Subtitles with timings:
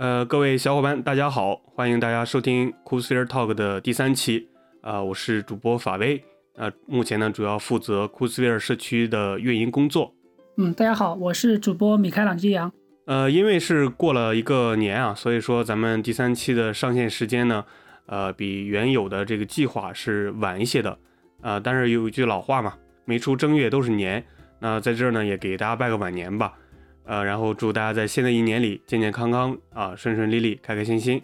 [0.00, 4.48] 呃，各位小伙伴，大家好，欢迎大家收听 Coolsphere Talk 的第三期。
[4.80, 6.24] 啊、我是主播法威。
[6.56, 10.14] 呃、目前呢，主要负责 Coolsphere 社区的运营工作。
[10.56, 12.72] 嗯，大家好，我是主播米开朗基扬。
[13.04, 17.62] 呃，因为是过了一个年啊，所以说咱们第三期的上线时间呢，
[18.06, 20.96] 呃，比原有的这个计划是晚一些的。
[21.42, 22.72] 啊、但是有一句老话嘛，
[23.04, 24.24] 没出正月都是年。
[24.60, 26.54] 那在这儿呢，也给大家拜个晚年吧。
[27.04, 31.20] 呃，然后祝大家在新的一年里健健康康啊，顺顺利利，开开心心。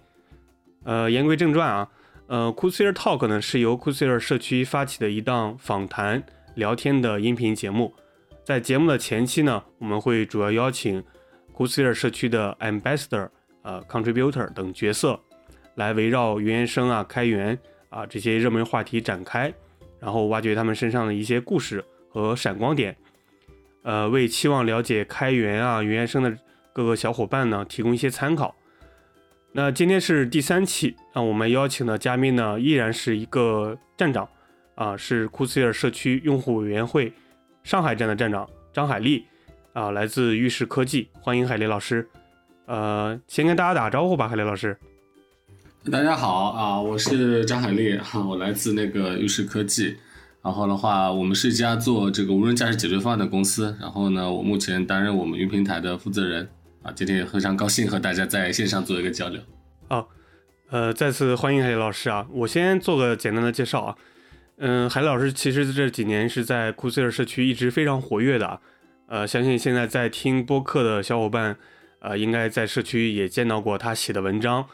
[0.85, 1.89] 呃，言归正传啊，
[2.27, 3.93] 呃 c o o l s p h e r Talk 呢是由 c o o l
[3.93, 6.23] s p h e r 社区发起的一档访谈
[6.55, 7.95] 聊天的音频节目。
[8.45, 11.05] 在节目的前期呢，我们会主要邀请 c
[11.57, 13.29] o o l s p h e r 社区的 Ambassador、
[13.63, 15.19] 呃 Contributor 等角色，
[15.75, 19.53] 来围绕原生啊、开源啊这些热门话题展开，
[19.99, 22.97] 然后挖掘他们身上的一些故事和闪光点。
[23.87, 26.37] 呃，为期望了解开源啊、云原生的
[26.73, 28.53] 各个小伙伴呢提供一些参考。
[29.53, 34.29] 那今天是第三期，那我们邀请的嘉宾呢依然是一个站长
[34.75, 37.13] 啊，是库斯尔社区用户委员会
[37.63, 39.25] 上海站的站长张海丽
[39.73, 42.09] 啊，来自玉石科技，欢迎海丽老师。
[42.67, 44.77] 呃，先跟大家打个招呼吧，海丽老师。
[45.93, 49.97] 大家好啊，我是张海丽，哈，我来自那个玉石科技。
[50.47, 53.77] 然后的话，我们是一家做这个无人驾驶解决方案的公司。
[53.81, 56.49] 然后呢，我目前担任我们云平台的负责人
[56.85, 56.93] 啊。
[56.95, 59.41] 今天也非常高兴和大家在线上做一个交流。
[59.89, 60.09] 好，
[60.71, 62.25] 呃，再次欢迎海老师啊！
[62.31, 63.97] 我先做个简单的介绍啊。
[64.59, 68.61] 嗯，海老师其实这几年是在库斯尔社区一直非常活跃的。
[69.09, 71.57] 呃，相信现在在听播客的小伙伴，
[71.99, 74.65] 呃，应该在社区也见到过他写的文章，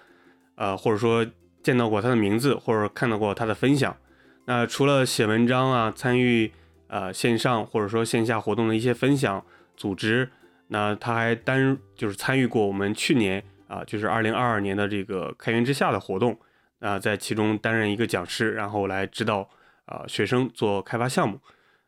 [0.56, 1.27] 呃，或者说
[1.62, 3.97] 见到过他的名字，或者看到过他的分享。
[4.45, 6.51] 那除了写文章啊，参与
[6.89, 9.45] 呃线上或者说线下活动的一些分享
[9.77, 10.29] 组织，
[10.69, 16.37] 那他还担就是参与过我们去年啊，就是二零二二年的这个开源之下的活动
[16.81, 19.49] 啊，在其中担任一个讲师，然后来指导
[19.84, 21.39] 啊学生做开发项目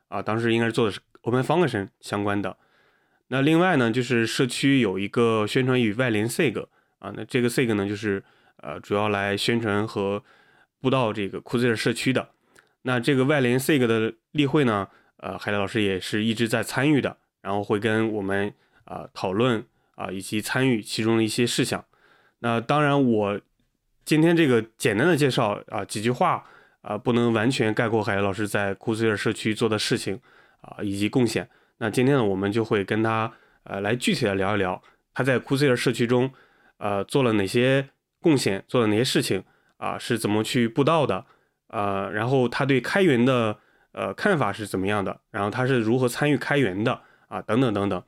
[0.09, 2.57] 啊，当时应该是做的是 Open Function 相关的。
[3.29, 6.65] 那另外呢，就是社区有一个宣传与外联 SIG
[7.01, 8.23] 啊，那这个 SIG 呢，就是
[8.59, 10.23] 呃主要来宣传和
[10.81, 12.29] 布道这个库兹尔社区的。
[12.87, 14.87] 那这个外联 SIG 的例会呢，
[15.17, 18.53] 呃，海丽老师也是一直在参与的，然后会跟我们
[18.85, 19.65] 啊、讨论
[19.95, 21.83] 啊、以及参与其中的一些事项。
[22.41, 23.41] 那当然，我
[24.05, 26.45] 今天这个简单的介绍啊、几句话
[26.83, 30.21] 啊、不能完全概括海丽老师在库兹尔社区做的事情
[30.61, 31.49] 啊、以及贡献。
[31.79, 34.83] 那今天呢，我们就会跟他呃来具体的聊一聊
[35.15, 36.31] 他在库兹尔社区中
[36.77, 37.89] 呃做了哪些
[38.21, 39.43] 贡献，做了哪些事情
[39.79, 41.25] 啊、是怎么去布道的。
[41.69, 43.57] 呃，然后他对开源的
[43.93, 45.21] 呃看法是怎么样的？
[45.31, 47.43] 然后他是如何参与开源的啊？
[47.43, 48.03] 等等等等。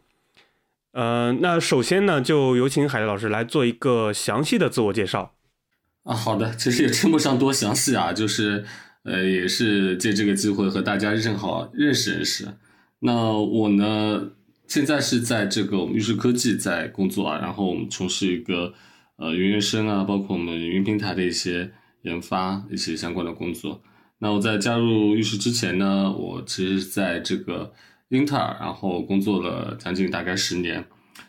[0.93, 5.35] 呃，那首先呢，就有请海丽老师来做一个详细的自我介绍。
[6.05, 8.65] 啊，好的，其实也称不上多详细啊，就是
[9.03, 12.49] 呃，也是借这个机会和大家正好认识认识。
[13.01, 14.31] 那我呢，
[14.69, 18.73] 现在是在这个我们玉石科技在工作啊，然后我们从事一个
[19.17, 21.71] 呃云原生啊，包括我们云平台的一些
[22.07, 23.83] 研发一些相关的工作。
[24.19, 27.71] 那我在加入玉石之前呢，我其实在这个
[28.09, 30.77] 英特尔，然后工作了将近大概十年，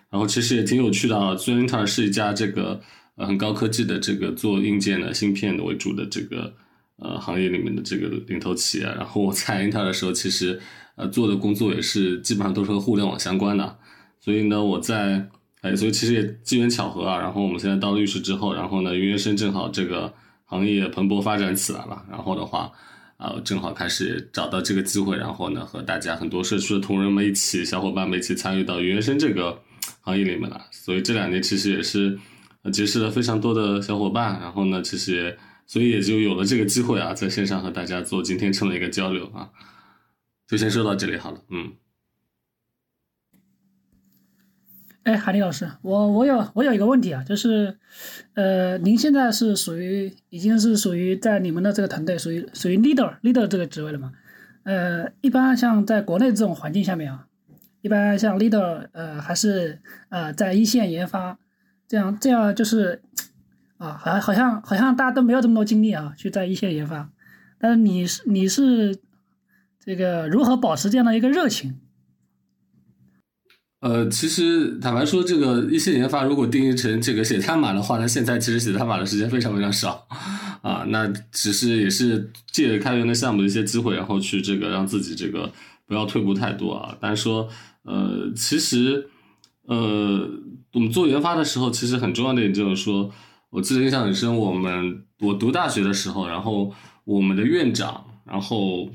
[0.10, 1.36] 然后其实也挺有趣的啊。
[1.36, 2.80] 虽然英特尔是一家这个
[3.16, 6.54] 呃很高科技的这个做硬件的芯片的为主的这个
[6.98, 10.58] 呃行业里面的这个领头企业，然后我在英特尔的时候，其实
[10.96, 13.78] 呃做的工作也是基本上都是和互联网相关的，
[14.20, 15.28] 所以呢，我在
[15.62, 17.20] 哎，所以其实也机缘巧合啊。
[17.20, 20.14] 然后我们现在到了玉石之后，然后呢，云原生正好这个
[20.48, 22.72] 行业蓬勃发展起来了，然后的话。
[23.18, 29.60] 啊，正好开始找到这个机会，然后呢，和大家很多社区的同仁们一起，小伙伴们一起参与到原生这个
[30.02, 30.62] 行业里面来。
[30.70, 32.16] 所以这两年其实也是
[32.72, 35.36] 结识了非常多的小伙伴，然后呢，其实
[35.66, 39.50] 所以也就有了这个机会啊，在线上和大家做今天这么一个交流啊。
[40.48, 41.74] 就先说到这里好了，嗯。
[45.08, 47.78] 哎，海丽老师，我我有我有一个问题啊，就是，
[48.34, 54.12] 呃，您现在是属于已经是属于在你们的这个团队属于属于 leader leader 这个职位了吗？
[54.64, 57.26] 呃，一般像在国内这种环境下面啊，
[57.80, 61.40] 一般像 leader 呃还是呃在一线研发，
[61.88, 63.02] 这样这样就是
[63.78, 67.10] 啊，好像好像好像大家都没有这么多精力啊，去在一线研发，
[67.58, 68.98] 但是你是你是
[69.80, 71.80] 这个如何保持这样的一个热情？
[73.80, 80.08] 呃，其实坦白说，这个一些研发如果定义成这个写代码的话，那现在其实写代码的时间非常非常少
[80.64, 80.84] 啊。
[80.88, 85.52] 那只是也是借开源的项目的一些机会，然后去这个让自己这个
[85.86, 86.98] 不要退步太多啊。
[87.00, 87.48] 但是说，
[87.84, 89.08] 呃，其实，
[89.68, 90.28] 呃，
[90.74, 93.12] 我们做研发的时候，其实很重要的一点就是说，
[93.52, 96.74] 我记得印象很深，我们我读大学的时候，然后
[97.04, 98.90] 我们的院长，然后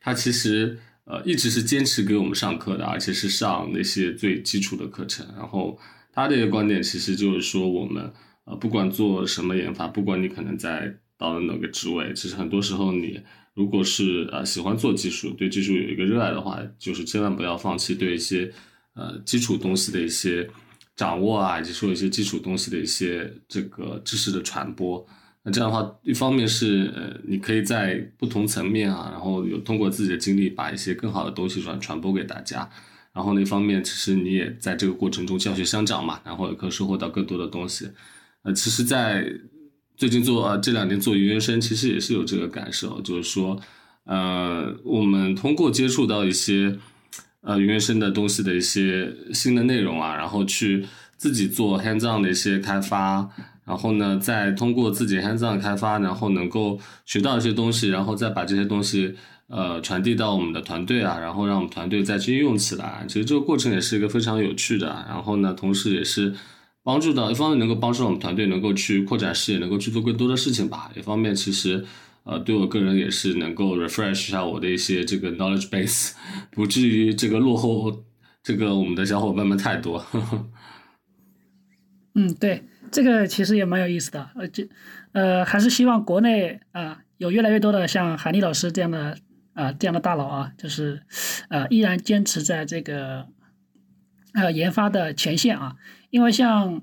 [0.00, 5.26] 他其实呃一直是坚持给我们上课的，而且是上那些最基础的课程。
[5.36, 5.78] 然后
[6.12, 8.12] 他的一个观点其实就是说，我们
[8.44, 13.20] 呃不管做什么研发，不管你可能在到了哪个职位，其实很多时候你
[13.54, 18.52] 如果是呃喜欢做技术，对技术有一个热爱的话，就是千万不要放弃对一些
[18.94, 20.48] 呃基础东西的一些。
[20.98, 25.06] 掌握啊，以及说一些基础东西的一些这个知识的传播，
[25.50, 32.68] 这样的话，一方面是呃，你可以在不同层面啊，然后有通过自己的经历把一些更好的东西传传播给大家，
[33.12, 37.88] 然后那方面其实你也在这个过程中教学相长嘛，然后也可以收获到更多的东西。
[38.42, 39.26] 呃，其实，在
[39.96, 43.60] 最近做呃这两年做研究生，其实也是有这个感受，就是说，
[44.04, 46.78] 呃，我们通过接触到一些。
[47.40, 50.84] 呃，原生的东西的一些新的内容啊，然后去
[51.16, 53.30] 自己做 hands-on 的一些开发，
[53.68, 59.14] 然后呢，再通过自己 hands-on 开发，然后能够学到一些东西，然后再把这些东西
[59.48, 63.04] 呃传递到我们的团队啊，然后让我们团队再去应用起来。
[63.06, 66.34] 其实这个过程也是一个非常有趣的，然后呢，同时也是
[66.82, 70.90] 帮助到一方面能够帮助我们团队能够去扩展视野，能够去做更多的事情吧。
[70.96, 71.84] 一方面其实。
[72.24, 76.12] 呃，对我个人也是能够 refresh 一下我的一些这个 knowledge base，
[76.50, 78.04] 不至于这个落后
[78.42, 79.98] 这个我们的小伙伴们太多。
[79.98, 80.46] 呵 呵
[82.16, 84.30] 嗯，对，这个其实也蛮有意思的。
[84.34, 84.68] 呃，这
[85.12, 89.16] 呃，还是希望国内啊有越来越多的像韩立老师这样的
[89.54, 91.02] 啊这样的大佬啊，就是
[91.48, 93.26] 呃依然坚持在这个
[94.34, 95.76] 呃研发的前线啊，
[96.10, 96.82] 因为像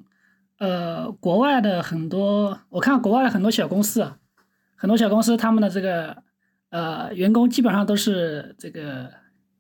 [0.60, 4.18] 呃国外的很多，我看国外的很多小公司啊。
[4.78, 6.22] 很多小公司，他们的这个
[6.69, 9.10] 呃员工基本上都是这个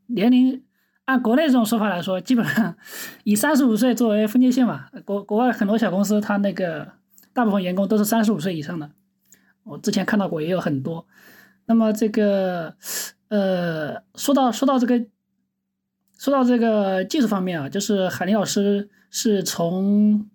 [0.07, 0.61] 年龄，
[1.05, 2.75] 按国内这种说法来说，基本上
[3.23, 4.85] 以三十五岁作为分界线嘛。
[5.05, 6.93] 国国外很多小公司，他那个
[7.33, 8.91] 大部分员工都是三十五岁以上的。
[9.63, 11.05] 我之前看到过，也有很多。
[11.65, 12.75] 那么这个
[13.29, 15.05] 呃，说到说到这个，
[16.17, 20.29] 说到这个技术方面啊，就是海林老师是从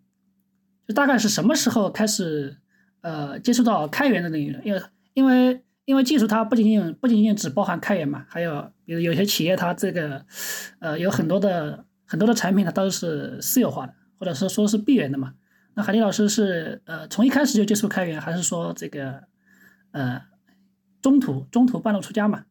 [0.87, 2.57] 就大概是什么时候开始？
[3.03, 4.83] 呃，接触到开源的领域了，因为
[5.15, 10.27] 因为因为技术它不仅仅不仅仅只包含开源嘛，还有比如有些企业它这个
[10.81, 15.35] 呃有很多的很多的产品它都是私有化的，或者是说是闭源的嘛。
[15.75, 19.23] 那海迪老师是呃从一开始就接触开源，还是说这个
[19.93, 20.21] 呃
[21.01, 22.47] 中途中途半路出家嘛？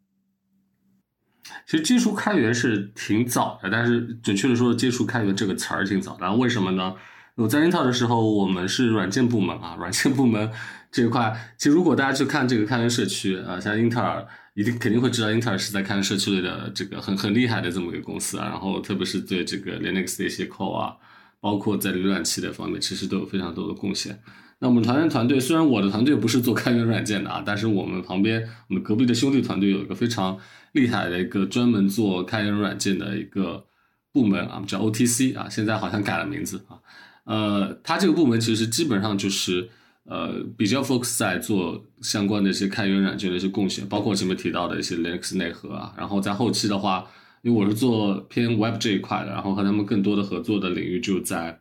[1.65, 6.95] 其实接触开源是挺早的，但是准确的说接触开源这个词儿挺早，的为什么呢？
[7.35, 10.49] 我在英特尔的时候，我们是软件部门啊，软件部门
[10.91, 18.47] 这一块，其实如果大家去看这个开源社区啊，像英特尔一定肯定会知道，英特尔是在开源社区里的这个很很厉害的这么一个公司啊。
[18.49, 20.95] 然后特别是对这个 Linux 的一些 core 啊，
[21.39, 24.19] 包括在浏览器的方面，其实都有非常多的贡献。
[24.61, 30.37] 那我们团队团队虽然我的团队不是做开源软件的啊，但是我们旁边我们隔壁的兄弟团队有一个非常
[30.73, 33.65] 厉害的一个专门做开源软件的一个
[34.11, 36.75] 部门啊，叫 OTC 啊，现在好像改了名字啊。
[37.23, 39.69] 呃，他这个部门其实基本上就是
[40.09, 45.93] 呃比较 focus 在做相关的一些开源软件的一些贡献，包括前面提到的一些 Linux 内核啊。
[45.95, 47.05] 然后在后期的话，
[47.43, 51.59] 因为我是做偏 Web 这一块的，然后和他们更多的合作的领域就在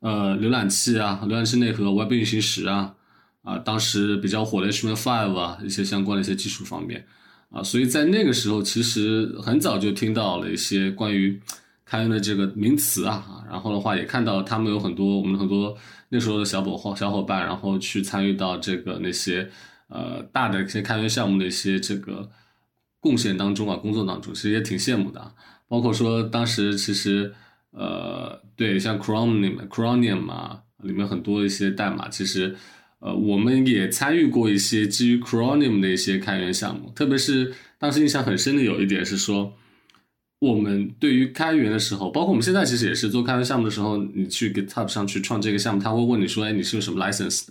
[0.00, 2.96] 呃浏览器啊、浏览器内核、Web 运行时啊
[3.42, 7.06] 啊，当时比较火的 HTML5 啊一些相关的一些技术方面
[7.50, 11.40] 啊，所以在那个时候其实很早就听到了一些关于。
[11.84, 15.76] 开源的这个名词啊，然后的话也看到他们有很多我们很多
[16.08, 19.50] 那时候的小伙小伙伴，然后去参与到这个那些
[19.88, 22.30] 呃大的一些开源项目的一些这个
[23.00, 25.32] 贡献当中啊，工作当中其实也挺羡慕的。
[25.68, 27.34] 包括说当时其实
[27.72, 32.54] 呃对像 Chromium Chromium 啊里面很多一些代码，其实
[33.00, 39.52] 呃我们也参与过一些基于 Chromium 的一些开源项目，特别是当时印象很深的有一点是说。
[40.42, 47.46] 我们对于开源的时候，包括我们现在其实也是做开源项目的时候，你去 GitHub 上去创这个项目，他会问你说：“哎，你是用什么 license？”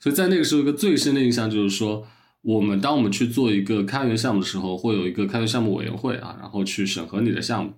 [0.00, 2.06] 所以在那个时候，一个最深的印象就是说，
[2.40, 7.74] 我们当我们去做一个开源项目的时候，会有一个开源项目委员会啊，然后去审核你的项目。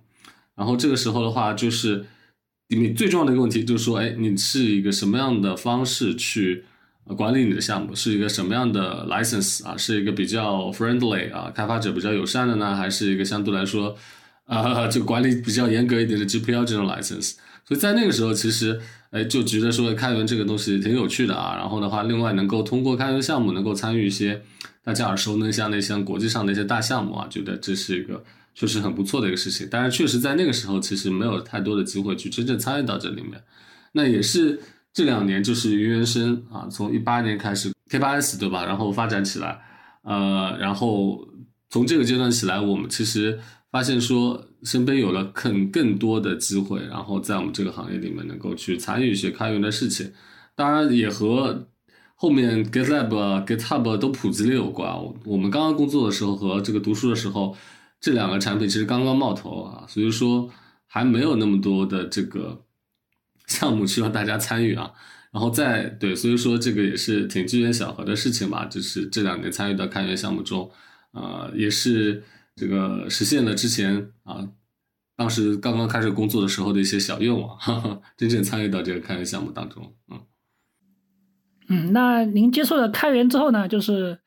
[0.55, 2.05] 然后这个时候的话，就是
[2.69, 6.63] 你最重要的一个问题就是说：“哎，你是一个什么样的方式去
[7.17, 7.93] 管理你的项目？
[7.93, 9.75] 是一个什么样的 license 啊？
[9.75, 13.93] 是一个比较 friendly 啊，开发者比较友善的呢，还是一个相对来说？”
[14.47, 17.33] 啊，就管理比较严格一点的 GPL 这种 license，
[17.65, 18.79] 所以在那个时候，其实
[19.11, 21.55] 哎就觉得说开源这个东西挺有趣的啊。
[21.57, 24.41] 然后的话，另外能够通过开源项目能够参与一些
[24.83, 28.23] 大家耳熟能详的像国际上的一些大项目啊，觉得这是一个
[28.55, 29.67] 确实很不错的一个事情。
[29.69, 33.33] 但是，确实在那个时候其实没有太多的机会去真正参与到这里面。
[33.91, 34.57] 那也是
[34.93, 39.59] 这两年，就是云原生啊，从一八年开始 K8s 对吧，然后发展起来，
[40.03, 41.27] 呃，然后
[41.69, 43.37] 从这个阶段起来，我们其实。
[43.77, 50.11] 发现说身边有了更更多的机会，然后在我们这个行业里面能够去参与一些开源的事情，
[50.55, 51.67] 当然也和
[52.15, 54.91] 后面 GitLab、GitHub 都普及了有关。
[55.25, 57.55] 我们刚刚工作的时候和这个读书的时候，
[58.01, 60.49] 这两个产品其实刚刚冒头啊，所以说
[60.87, 62.63] 还没有那么多的这个
[63.45, 64.91] 项目需要大家参与啊。
[65.31, 70.71] 然后再对，所以说这个也是挺机缘巧合的事情吧，就是这两年参与到开源项目中，
[71.11, 72.23] 呃，也是。
[72.57, 74.49] 这个实现了之前啊，
[75.15, 80.19] 当时刚刚开始工作的时候的一些小愿望，哈哈，真正参与到这个开源项目当中，嗯，
[81.69, 84.17] 嗯，那您接触了开源之后呢，就是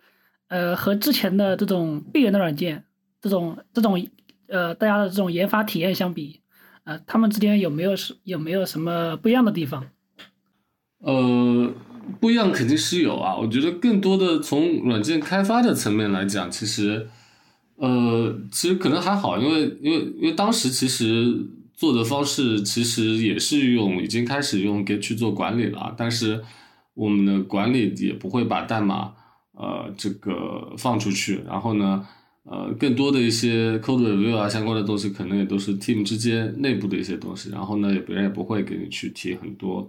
[0.46, 2.84] 呃，和之前的这种闭源的软件，
[3.20, 4.00] 这种这种
[4.46, 6.40] 呃，大家的这种研发体验相比，
[6.84, 9.86] 呃，他们之间有没有是有没有什么不一样的地方？
[10.98, 11.72] 呃，
[12.20, 17.08] 不一样肯定是有啊，我觉得更多的从软件开发的层面来讲，其实。
[17.80, 21.34] 呃，其实可能还好，因为因为因为当时其实
[21.72, 26.42] 做的方式其实也是用已经开始用 Git 去做管理了，但是
[26.92, 29.14] 我们的管理也不会把代码
[29.52, 32.06] 呃这个放出去，然后呢
[32.44, 39.88] 呃更多的一些 code review 啊相关的东西可能也都是 team 之间内部的一些东西，然后呢也别人也不会给你去提很多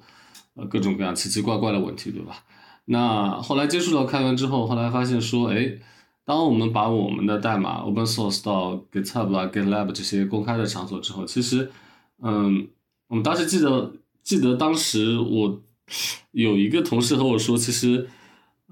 [0.56, 2.38] 呃各种各样奇奇怪怪的问题，对吧？
[2.86, 5.74] 那后来接触到开源之后，后来发现说，哎。
[6.24, 11.70] 当我们把我们的代码 open source 到 GitHub 啊、GitLab 这些公开的场所之后，其实，
[12.22, 12.68] 嗯，
[13.08, 15.62] 我们当时记得记得当时我
[16.32, 18.08] 有一个同事和我说，其实，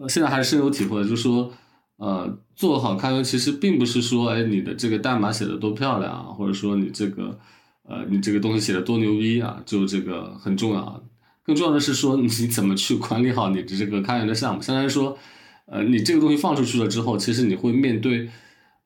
[0.07, 1.51] 现在还是深有体会，就是说，
[1.97, 7.37] 呃，做好开源其实并不是说，哎，你的这个代码写的多漂亮啊，或者说你这个，
[7.83, 11.03] 呃，你这个东西写的多牛逼啊，就这个很重要。
[11.43, 15.17] 更重要的是说，你怎么去管理好你的这个开源的项目，相当于说。
[15.71, 18.27] 呃，你这个东西放出去了之后，其实你会面对，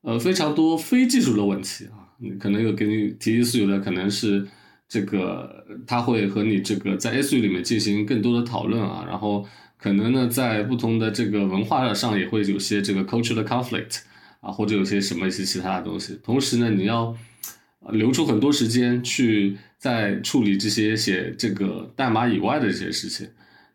[0.02, 2.12] 呃，非常多非技术的问题啊。
[2.18, 4.46] 你可能有给你提意思，有的可能是
[4.88, 9.04] 这个，他会和你这个在 S 域里面进行更多的讨论啊。
[9.08, 9.46] 然后
[9.78, 14.00] 可能呢，在不同的这个文化上也会有些这个 culture 的 conflict
[14.40, 16.18] 啊，或者有些什么一些其他的东西。
[16.22, 17.16] 同时呢，你要
[17.90, 23.26] 留出很多时间去在处理这些写这个代码以外的这些事情。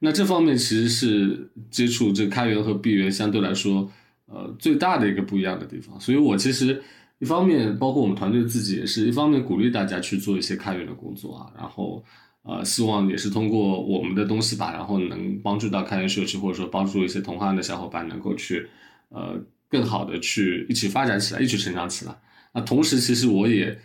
[0.02, 3.92] 那这方面其实是接触这开源和闭源相对来说，
[4.28, 6.00] 呃，最大的一个不一样的地方。
[6.00, 6.82] 所以我其实
[7.20, 12.02] 一方面，包括我们团队自己也是一方面鼓励大家去做一些开源的工作啊，然后
[12.44, 18.66] 呃，希望也是通过我们的东西吧，然后能帮助到开源社区，或者说帮助一些同行的小伙伴能够去
[19.10, 19.38] 呃
[19.68, 22.18] 更好的去一起发展起来，一起成长起来。
[22.54, 23.78] 那同时，其实我也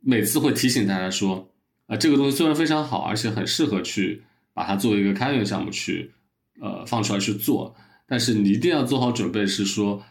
[0.00, 1.48] 每次会提醒大家说，
[1.86, 4.22] 啊，这个东西虽然非常好，而且很适合去。
[4.54, 6.10] 把它作为一个开源项目去，
[6.60, 7.74] 呃，放出来去做，
[8.06, 10.02] 但是你一定要做好准备，是说，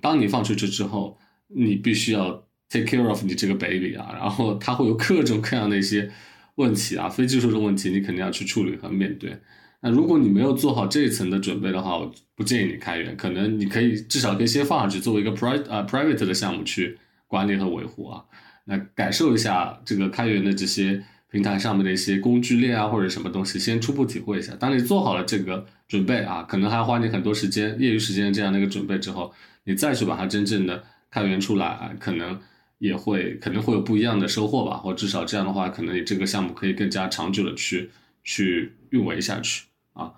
[0.00, 6.10] 当你放出去之后，你必须要 take care of 你这个 baby 啊，然后它会有各种各样的一些
[6.56, 9.38] 问题啊，非技术的问题，你肯定要去处理和面对。
[9.80, 16.98] 那如果你没有做好这一层的准备的话，我不建议你开源，可能你可以至少可以先放上去，作为一个 pri 呃 private 的项目去
[17.28, 18.24] 管理和维护啊，
[18.64, 21.04] 那感受一下这个开源的这些。
[21.34, 24.54] 平台上面的一些工具链啊，或者什么东西，先初步体会一下。
[24.54, 32.40] 当你做好了这个准备啊，可能还要花你很多时间、业余时间这样的一个准备之后，你再去把它真正的开源出来啊，可能
[32.78, 34.76] 也会可能会有不一样的收获吧。
[34.76, 37.90] 或至少这样的话，可能你这个项目可以更加长久的去
[38.22, 40.14] 去运维下去啊。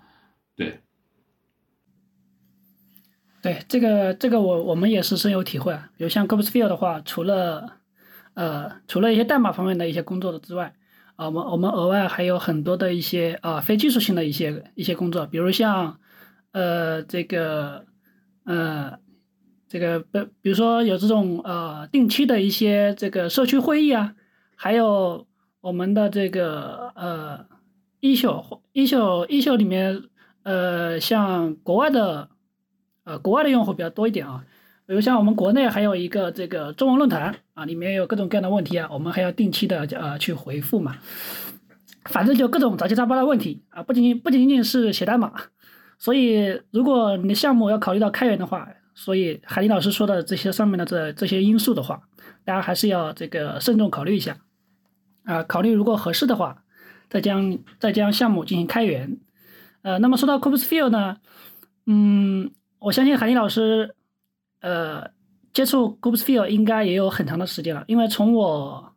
[0.55, 0.81] 对，
[3.41, 5.89] 对，这个这个我我们也是深有体会啊。
[5.97, 7.77] 比如像 g o b s f i e l d 的话，除了
[8.35, 10.75] 呃除了一些代码方面的一些工作的之外，
[11.17, 15.99] 啊，我们我们额外还有很多的一些啊非技术性的一些一些工作，比如像，
[16.51, 17.85] 呃这个，
[18.45, 18.99] 呃
[19.67, 24.13] 这个不，比如说有这种呃定期的一些这个社区会议啊，
[24.55, 25.27] 还有
[25.59, 27.45] 我们的这个呃
[27.99, 30.03] 一秀一秀一秀里面
[30.43, 32.29] 呃像国外的
[33.05, 34.45] 呃国外的用户比较多一点啊。
[34.87, 40.95] 比如像我们国内还有一个这个中文论坛啊，里面有各种各样的问题啊，我们还要定期的呃去回复嘛。
[42.05, 45.33] 反正就各种杂七杂八的问题啊，不仅仅不仅仅是写代码。
[45.99, 48.65] 所以如果你的项目要考虑到开源的话，
[48.95, 52.01] 所以海林老师说的这些上面的这这些因素的话，
[52.45, 54.37] 大家还是要这个慎重考虑一下
[55.25, 55.43] 啊。
[55.43, 56.63] 考虑如果合适的话，
[57.09, 59.17] 再将再将项目进行开源。
[59.81, 61.17] 呃，那么说到 c o p s f i e l d 呢，
[61.87, 63.96] 嗯，我相信海林老师。
[64.67, 65.11] 呃，
[65.53, 68.93] 接触 Kubesphere 应该也有很长的时间了，因为从我，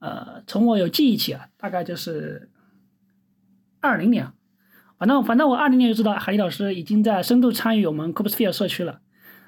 [0.00, 2.50] 呃，从我有记忆起啊，大概就是
[3.80, 4.26] 二零年，
[4.98, 8.98] 反正反正我二零年就知道海丽老师已经在深度参与我们 Kubesphere 社区了。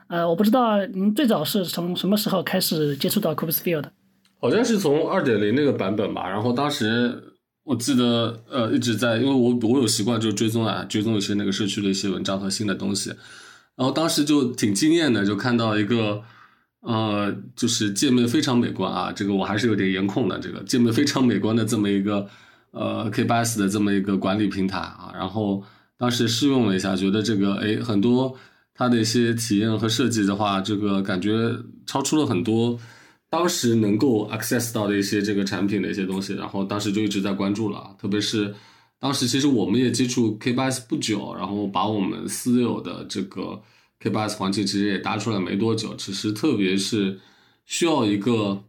[0.06, 3.90] 呃，我不知道您最早是从什么时候开始接触到 Kubesphere 的？
[4.38, 7.32] 好像是从二点零那个版本吧，然后当时。
[7.64, 13.10] 我记得，呃，一直在，因为我我有习惯就追踪啊，追踪一些那个社区的一些文章和新的东西，
[13.76, 16.22] 然后当时就挺惊艳的，就看到一个，
[16.80, 22.28] 呃，就是界面非常美观啊，这个我还是有点颜控的，这个界面非常美观的这么一个，
[22.70, 25.62] 呃，K8s 的这么一个管理平台啊，然后
[25.98, 28.36] 当时试用了一下，觉得这个，哎，很多
[28.74, 31.50] 它的一些体验和设计的话，这个感觉
[31.86, 32.78] 超出了很多。
[33.30, 37.92] 当时能够 access 到的一些这个产品的一些东西，然后当时就一直在关注了。
[38.00, 38.54] 特别是
[39.04, 43.60] 当时其实我们也接触 K8s 不久，然后把我们私有的这个
[44.00, 45.94] K8s 环境其实也搭出来没多久。
[45.96, 47.20] 其实特别是
[47.66, 48.64] 需要一个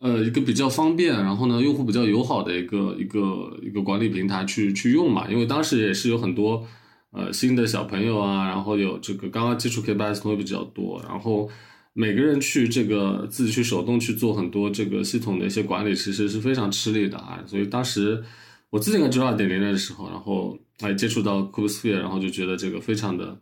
[0.00, 5.30] 呃一个比较方便，然后呢用户比较友好的一个一个一个管理平台去去用嘛。
[5.30, 6.66] 因为当时也是有很多
[7.12, 11.48] 呃新的小朋友啊，然后有这个刚刚接触 K8s 朋友比较多，然后。
[11.92, 17.42] 每个人去这个自己去手动去做很多这个系统的一些管理，其实是非常吃力的啊。
[17.48, 18.22] 所以当时
[18.70, 23.36] 我自己在做二点零的时候，然后哎接触到 Kubesphere，然后就觉得这个非常的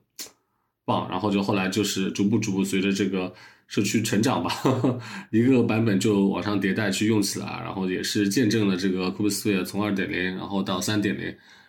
[0.84, 1.08] 棒。
[1.10, 3.32] 然后就后来就是逐步逐步随着这个
[3.66, 4.50] 社区成长吧，
[5.30, 11.24] 一个版本就往上迭代去用起来，然后也是见证了这个 Kubesphere 从二点零然后到三点零，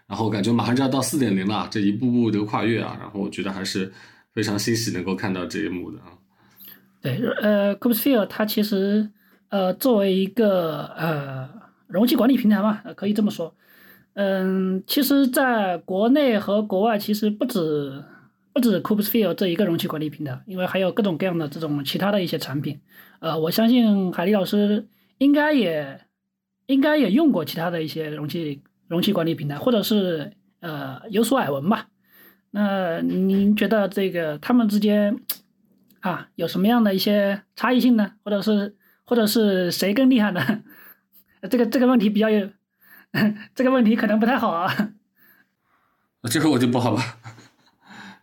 [0.07, 3.91] 然后感觉马上就要到四点零了，这一步步的跨越啊，然后我觉得还是
[4.33, 6.05] 非常欣喜能够看到这一幕的啊。
[7.01, 9.09] 对，呃，Kubesphere 它其实，
[9.49, 11.49] 呃，作为一个呃
[11.89, 13.53] 容器管理平台嘛，可以这么说。
[14.13, 18.03] 嗯，其实在国内和国外，其实不止
[18.53, 22.79] 不止 Kubesphere 这一个容器管理平台，因为还有各种各样的这种其他的一些产品。
[23.19, 25.99] 呃，我相信海丽老师应该也
[26.67, 31.87] 应该也用过其他的一些容器容器管理平台，或者是呃有所耳闻吧。
[32.51, 35.19] 那您觉得这个他们之间？
[36.01, 38.13] 啊，有什么样的一些差异性呢？
[38.23, 38.73] 或者是，
[39.03, 40.63] 或者是谁更厉害呢？
[41.49, 42.49] 这个这个问题比较有，
[43.53, 44.91] 这个问题可能不太好啊。
[46.29, 47.17] 这个我就不好吧，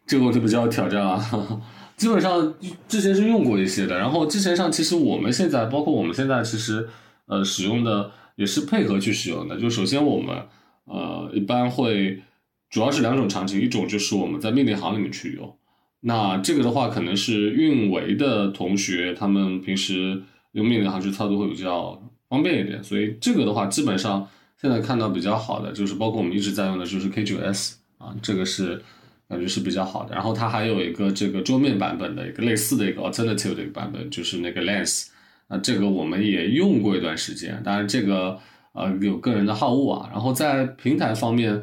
[0.07, 1.19] 这个我就比较挑战啊。
[1.97, 2.55] 基本上
[2.87, 6.87] 之前是用过一些的，然后之前上其实我们现在，包括我们现在其实
[7.25, 9.59] 呃使用的也是配合去使用的。
[9.59, 10.37] 就首先我们
[10.85, 12.23] 呃一般会
[12.69, 15.59] 主要是两种场景，一种就是我们在命令行里面去用。
[16.01, 24.29] 那这个的话，可能是运维的同学，他们平时用命令行去操作会比较方便一点，所以这个的话，基本上
[24.61, 28.83] 现在看到比较好的，就是包括我们一直在用的，就是 K9s 啊，这个是
[29.29, 30.15] 感觉是比较好的。
[30.15, 35.09] 然后它还有一个这个桌面版本的一个类似的一个 alternative 的一个版本，就是那个 Lens，
[35.49, 38.39] 那这个我们也用过一段时间，当然这个
[38.73, 40.11] 呃有个人的好恶啊。
[40.13, 41.63] 然后在平台方面，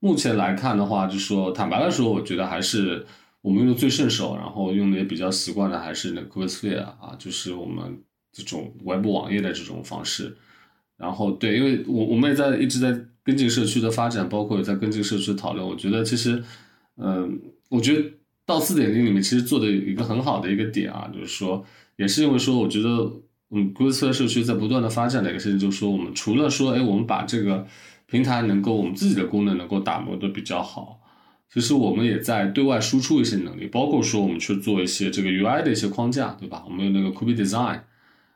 [0.00, 3.06] 目前来看的话，就说坦白来说，我觉得还是。
[3.42, 8.00] 我们用的最顺手，然后用的也比较习惯的还是那 Kubesphere 啊，就是我们
[8.32, 10.36] 这种外部网页的这种方式。
[10.96, 15.66] 然后对，因为我我们也在一直在跟进社区的发展，包括也在跟进社区讨论。
[15.66, 16.42] 我觉得其实，
[16.96, 18.08] 嗯，我觉得
[18.46, 21.64] 到四点零里面其实做的一个很好的一个点啊，就是说，
[21.96, 22.88] 也是因为说，我觉得
[23.50, 27.66] 嗯酷比社区在不断的发展的一个事情，就是说，我们除了说，哎，我们把这个
[28.06, 31.00] 平台能够我们自己的功能能够打磨的比较好。
[31.52, 36.62] 其实我们也在对外输出一些能力，包括说我们去做一些这个 UI 的一些框架，对吧？
[36.66, 37.80] 我们有那个 Kubi Design，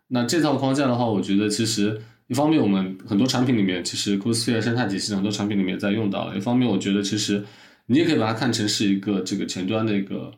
[0.08, 7.44] 那这套框架的话，我觉得其实一方面我们很多产品里面，其实 Kubesphere 生态体系很多产品里面在用到了；一方面我觉得其实
[7.86, 10.32] 你也可以把它看成是一个这个前端的一个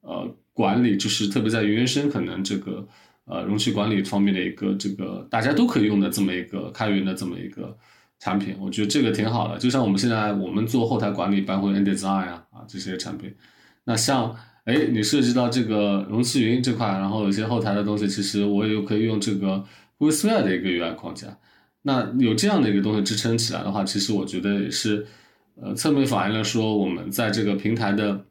[0.00, 2.86] 呃管理，就是特别在原生可能这个
[3.24, 7.76] 呃容器管理方面的一个这个大家都可以用的这么一个开源的这么一个。
[8.20, 9.58] 产品，我觉得这个挺好的。
[9.58, 13.34] 就像我们现在我们做后台管理，包括 N Design 啊啊这些产品。
[13.84, 19.64] 那像哎，你涉及到这个容器云这块，然后有些后台的东西，其实我也可以用这个
[19.98, 21.38] Kubesphere 的一个 UI 框架。
[21.82, 25.06] 那有这样的一个东西支撑起来的话，其实我觉得也是
[25.60, 28.24] 呃侧面反映了说，我们在这个平台的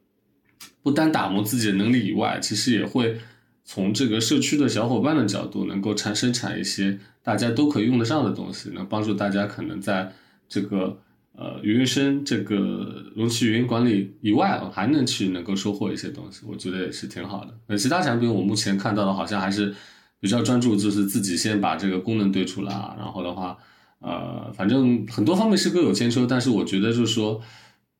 [0.82, 3.16] 不单打磨自己的能力以外，其实也会
[3.64, 6.98] 从这个社区的小伙伴的角度，能够产生产一些。
[7.22, 10.12] 大家都可以用得上的东西，能帮助大家可能在
[10.46, 10.98] 这个
[11.36, 17.54] 呃原生这个容器云管理以外，还能去能够收获一些东西，我觉得也是挺好的。
[17.66, 19.74] 那其他产品我目前看到的好像还是
[20.20, 23.58] 比较专注，就是自己先把这个功能堆出来，然后的话，
[23.98, 27.40] 呃，反正很多方面是各有千秋，但是我觉得就是说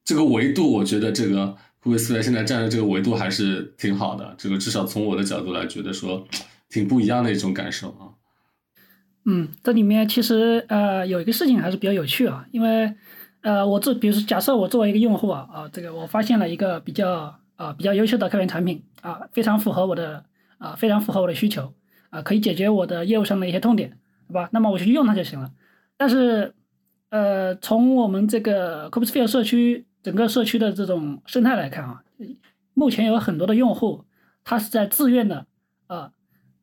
[0.04, 6.26] 这个维度，我觉得这个库贝斯现在站的这个维度还是挺好的，这个至少从我的角度来觉得说，
[6.70, 8.14] 挺不一样的一种感受啊。
[9.26, 12.94] 嗯，这里面其实呃有一个事情还是比较有趣啊，因为
[13.44, 20.24] 呃我做，比如说假设我作为一个用户啊啊，这个我发现了一个比较啊比较优秀的开源产品啊，非常符合我的
[20.58, 21.72] 啊非常符合我的需求
[22.10, 24.48] 啊，可以解决我的业务上的一些痛点，对吧？
[24.52, 25.52] 那么我就去用它就行了。
[25.96, 26.54] 但是
[27.10, 29.86] 呃从我们这个 c o p e s p h e r e 社区。
[30.04, 32.02] 整个社区的这种生态来看啊，
[32.74, 34.04] 目前有很多的用户，
[34.44, 35.46] 他是在自愿的
[35.86, 36.10] 啊，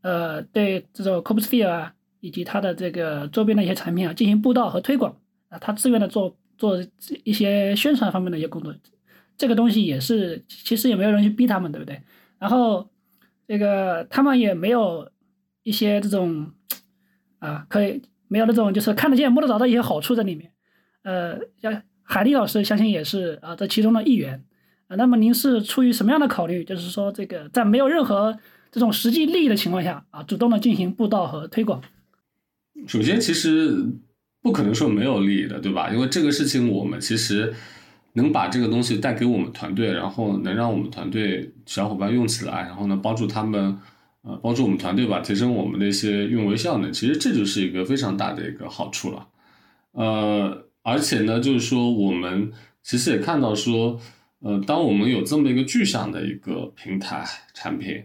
[0.02, 5.18] 呃，对这种 c o p e s p h e r e 啊，以及它的这个周边的一些产品啊进行布道和推广
[5.50, 6.78] 啊，他自愿的做做
[7.24, 8.72] 一些宣传方面的一些工作，
[9.36, 12.00] 这个东西也是其实也没有人去逼他们，对不对？
[12.38, 12.88] 然后
[13.48, 15.10] 这个他们也没有
[15.64, 16.52] 一些这种
[17.40, 20.52] 啊，可以没有那种就是看得见摸得着的一些好处在里面，
[21.02, 21.82] 呃，像。
[22.04, 24.44] 海丽老师相信也是啊，这其中的一员
[24.88, 24.98] 啊。
[24.98, 26.62] 那么您是出于什么样的考虑？
[26.62, 28.38] 就是说，这个在没有任何
[28.70, 31.82] 这种实际利益的情况下啊，主动的进行布道和推广。
[32.86, 33.94] 首先，其实
[34.42, 35.90] 不可能说没有利益的，对吧？
[35.92, 37.54] 因为这个事情，我们其实
[38.14, 43.78] 能把这个东西带给我们团队，然后能让我们团队小伙伴用起来，然后呢，帮助他们
[44.24, 46.92] 呃，帮助我们团队吧，提升我们的一些运维效能。
[46.92, 49.28] 其实这就是一个非常大的一个好处了，
[49.92, 50.68] 呃。
[50.84, 52.52] 而且呢，就是说，我们
[52.82, 54.00] 其实也看到说，
[54.40, 57.24] 呃，当我们有这么一个具象的一个平台
[57.54, 58.04] 产品，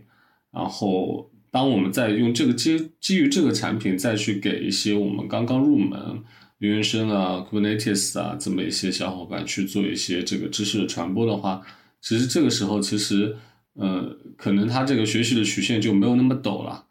[0.53, 6.23] 然后当我们在用这个基基于这个产品再去给一些我们刚刚入门
[6.59, 11.63] 云原生啊、Kubernetes 啊这么一些小伙伴去做一些这个知识的传播的话，
[12.03, 13.35] 其实这个时候其实，
[13.73, 16.85] 呃，可能他这个学习的曲线就没有那么陡了，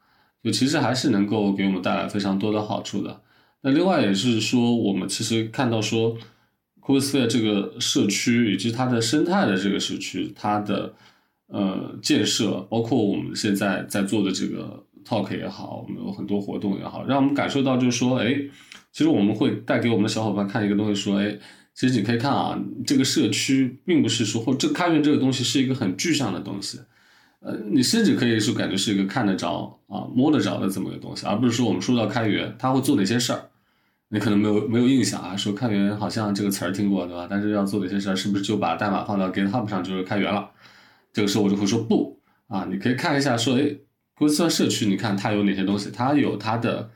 [0.43, 3.21] 就其实还是能够给我们带来非常多的好处的。
[3.61, 6.17] 那另外也是说，我们其实看到说
[6.87, 10.91] c o s p h e r e 这个社区以及它的生态的这个社区，它的
[11.47, 18.35] 呃建设，包括我们现在在做的这个 talk 也好，我们有很多活动也好，让我们感受到就是说，哎，
[18.91, 21.37] 其实我们会带给我们的小伙伴看一个东西，说，哎，
[21.73, 26.79] 其实你可以看啊，这个社区并不是说或这开源这个东西是一个很具象的东西。
[27.41, 33.49] 呃，你甚至可以说感觉是一个看得着啊、摸得着的这么一个东西，而不是说我们说到开源，他会做哪些事儿。
[34.09, 37.27] 你可能没有没有印象啊，说开源好像这个词儿听过对吧？
[37.29, 40.49] 但是要做的一些事儿，是不是就把代码放到 GitHub 上就是开源了？
[41.15, 43.73] 这个时候我就会说不啊，你可以看一下说，哎，
[44.15, 45.89] 公司社区，你看它有哪些东西？
[45.89, 46.91] 它有它的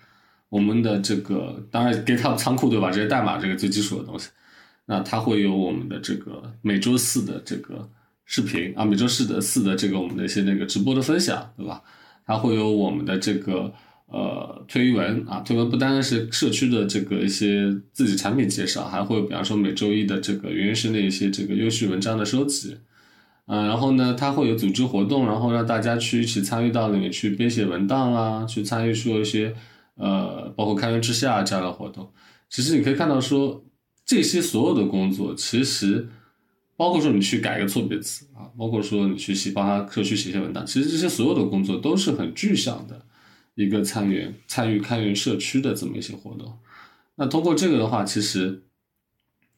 [0.49, 2.91] 我们的这个，当然 GitHub 仓库对吧？
[2.91, 4.27] 这些代码这个最基础的东西，
[4.87, 7.89] 那它会有我们的这个每周四的这个
[8.25, 11.81] 视频啊，每周四的四的这个我们的一些那个直播的分享对吧？
[12.25, 13.73] 它会有我们的这个。
[14.11, 22.75] 呃，推文啊，推文不单单是社区的这个一些自己产品介绍，还会比方说每周一的这个原生的一些这个优秀文章的收集，
[23.51, 29.55] 嗯，然后呢，他会有组织活动，然后让大家去一起参与到里面去编写文档啊，去参与说一些
[29.95, 32.07] 呃，包括开源之下这样的活动。
[32.47, 33.63] 其实你可以看到说，
[34.05, 36.07] 这些所有的工作，其实
[36.77, 43.01] 包括说你去改个错别字啊，包括说你去写帮他社区写些文档，其实这些所有的工作都是很具象的。
[43.55, 46.57] 一个参与参与开源社区的这么一些活动，
[47.15, 48.63] 那通过这个的话，其实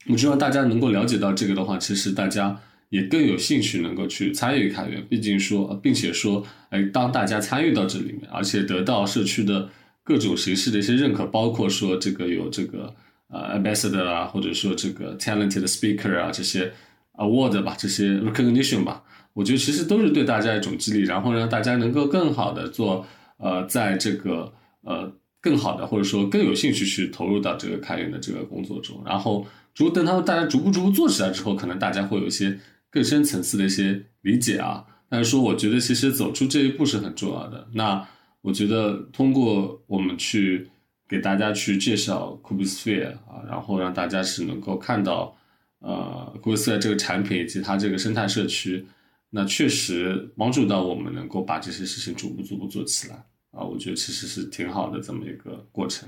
[0.10, 2.60] 我希望大家能够了解到这个的话，其实大家
[2.92, 5.04] 也更有兴趣能够去参与开源。
[5.10, 9.68] 毕竟说，并且说，哎，当大家参与到这里面，而且得到社区的
[10.04, 12.94] 各种形式的一些认可，包括说这个有这个
[13.30, 16.72] 呃 ambassador 啊，或者说这个 talented speaker 啊这些
[17.16, 23.08] award 吧，这些 recognition 吧，我觉得其实都是对大家一种激励，然后让大家能够更好的做。
[23.44, 32.60] 呃，在这个呃更好的或者说更有兴趣去投入到这个开源的这个工作中，然后逐等他们大家逐步逐步做起来之后，可能大家会有一些
[32.92, 34.86] 更深层次的一些理解啊。
[35.10, 37.68] 但是说，我觉得其实走出这一步是很重要的。
[37.74, 38.08] 那
[38.42, 40.70] 我觉得通过我们去
[41.10, 45.36] 给大家去介绍 Kubersphere 啊，然后让大家是能够看到
[45.80, 48.86] 呃 Kubersphere 这个产品以及它这个生态社区，
[49.30, 53.16] 那确实帮助到我们能够把这些事情逐步逐步做起来。
[53.52, 56.08] 啊，我觉得其实是挺好的这么一个过程。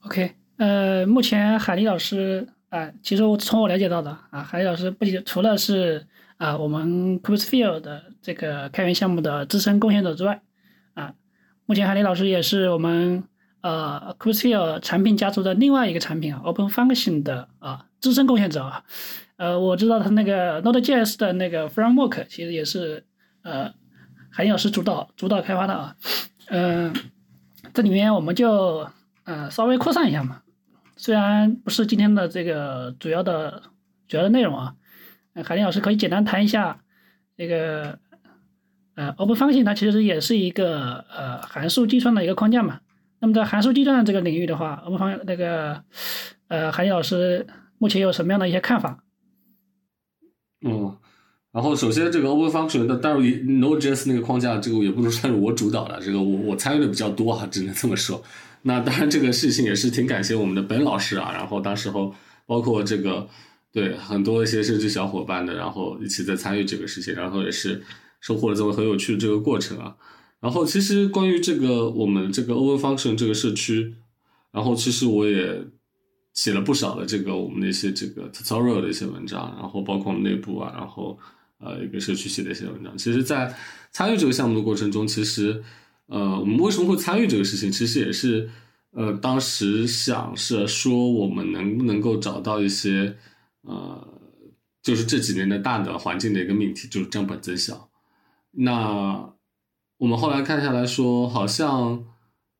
[0.00, 6.04] OK，呃，目前海丽老师啊，其实我从我了解到的啊，海老师不仅除了是
[6.38, 10.42] 啊我们 c r u s e f i e l 的这个开源项目的资深贡献者之外，
[10.94, 11.14] 啊，
[11.66, 13.22] 目前海林老师也是我们
[13.60, 18.82] 呃 c r u s e f i e l 产品家族的另外一个产品啊 Open Function 的啊资深贡献者啊。
[19.36, 23.04] 呃，我知道他那个 Node.js 的那个 Framework 其实也是
[23.42, 23.72] 呃。
[24.36, 25.94] 海英老师主导主导开发的啊，
[26.48, 26.92] 嗯，
[27.72, 28.84] 这里面我们就
[29.22, 30.42] 呃稍微扩散一下嘛，
[31.04, 33.62] 虽然不是今天的这个主要的
[34.08, 34.74] 主要的内容啊，
[35.44, 36.80] 海林老师可以简单谈一下
[37.36, 37.98] 这个
[38.94, 42.80] 呃 Open Function 它其实也是一个呃函数计算的一个框架嘛。
[43.20, 45.84] 那么在函数计算这个领域的话，Open Function 那个
[46.48, 49.04] 呃海林老师目前有什么样的一些看法？
[50.62, 50.96] 嗯。
[51.52, 58.20] 然后，首先这个 Open Function 的，当然 Node.js 那个框架，这个也不能算是我主导的，这个我我参与的比较多啊，只能这么说。
[58.66, 62.14] 那当然，这个事情也是挺感谢我们的本老师啊，然后当时候
[62.46, 63.28] 包括这个
[63.70, 67.82] 对很多一些设计小伙伴的，然后一起在参与这个事情，然后也是
[68.20, 69.94] 收获了这么很有趣的这个过程啊。
[70.40, 73.94] 然后，其实关于这个我们这个 Open Function 这个社区，
[74.50, 75.62] 然后其实我也
[76.32, 81.18] 写了不少的这个我们的一些这个 tutorial 的一些文章，然后包括我们内部啊，然后。
[81.58, 83.54] 呃，一个社区写的一些文章，其实，在
[83.90, 85.62] 参与这个项目的过程中，其实，
[86.06, 87.70] 呃，我们为什么会参与这个事情？
[87.70, 88.50] 其实也是，
[88.90, 93.16] 呃，当时想是说，我们能不能够找到一些，
[93.62, 94.08] 呃，
[94.82, 97.90] 就是这几年的大的环境的一个命题，就是账本增效。
[98.50, 99.32] 那
[99.98, 102.04] 我们后来看下来说，好像。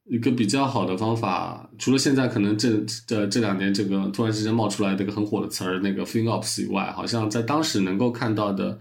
[0.06, 2.76] 一个比较好的方法，除了现在可能这
[3.06, 8.78] 这这两年这个突然之间冒出来这个很火的词儿那个 FinOps 以外，好像在当时能够看到的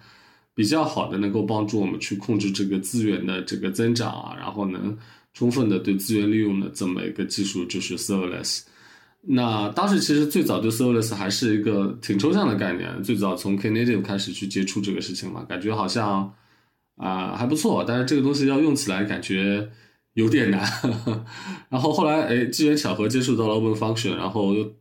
[0.55, 4.97] 比较好的，能够帮助我们去控制这个资源的这个增长啊，然后能
[5.33, 8.61] 充分的对资源利用的这么一个技术就是 Serverless。
[9.21, 16.33] 那当时其实最早对 Serverless 还是一个挺抽象的概念，最早从 Knative 开始去接触这个事情嘛，感觉好像
[16.97, 19.69] 啊还不错，但是这个东西要用起来感觉。
[20.15, 20.63] 有点难，
[21.69, 24.71] 然后后来哎，机缘巧合接触到了 Open Function，然后又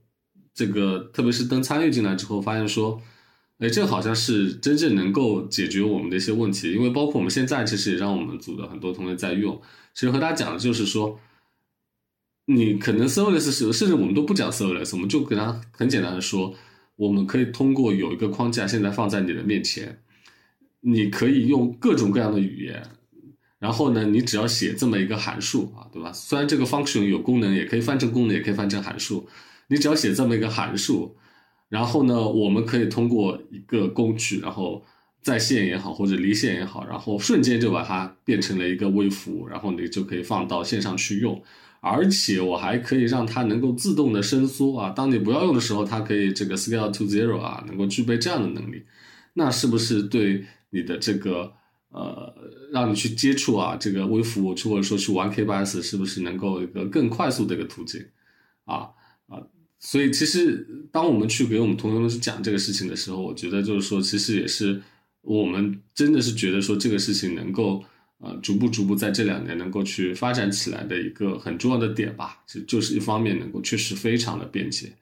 [0.52, 3.00] 这个特别是登参与进来之后，发现说，
[3.62, 9.55] 哎，这好像是真正能够解决我们的一些问题，因为包括我们现在其实也让我们组的很多同学在用。
[9.94, 11.16] 其实和大家讲的就是说，
[12.46, 16.53] 你可能 service 是，甚至我们都不讲 service，我们就跟他很简单的说，
[16.96, 20.01] 我们可以通过有一个框架现在放在你的面前，
[20.81, 22.83] 你可以用各种各样的语言。
[23.61, 26.12] 然后呢，你只要写这么一个函数啊，对吧？
[26.12, 29.29] 虽然这个 function 有功能，也可以翻成功能，也可以翻成函数。
[29.68, 31.14] 你只要写这么一个函数，
[31.72, 34.85] 然后呢，我们可以通过一个工具，然后
[35.22, 41.42] 在线也好，或者离线也好，然后瞬间就把它变成了一个微服务，然后你就可以放到线上去用。
[41.80, 48.85] 而且我还可以让它能够自动的伸缩啊，当你不要用的时候，它可以这个 scale to zero 啊，能够具备这样的能力。
[49.32, 51.52] 那是不是对你的这个？
[51.94, 52.35] 呃，
[52.72, 58.00] 让你去接触啊，这个微服务，或者说去玩 K8s，是不是能够一个更快速的一个途径？
[58.64, 58.88] 啊啊，
[59.83, 64.81] 所以其实当我们去给我们同学们去讲这个事情的时候，我觉得就是说，其实也是
[65.21, 67.85] 我们真的是觉得说这个事情能够
[68.18, 72.42] 呃逐步逐步在这两年能够去发展起来的一个很重要的点吧。
[72.47, 74.92] 就就是一方面能够确实非常的便捷，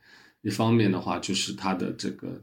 [0.42, 2.42] 一方面的话就是它的这个。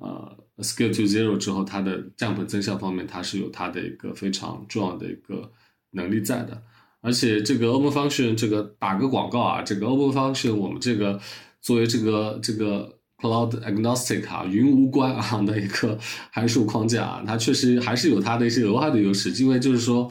[0.00, 5.50] 呃，scale to zero 之后，它的降本增效方面，它是有它的一个非常重要的一个
[5.90, 6.62] 能力在的。
[7.00, 11.20] 而且这个 open function 这个打个广告啊，这个 open function 我们这个
[11.68, 15.98] 作为这个这个 cloud agnostic 啊，云无关啊的一个
[16.32, 19.30] 函数框架啊，它确实还是有它的一些额外的优势。
[19.32, 20.10] 因为就是说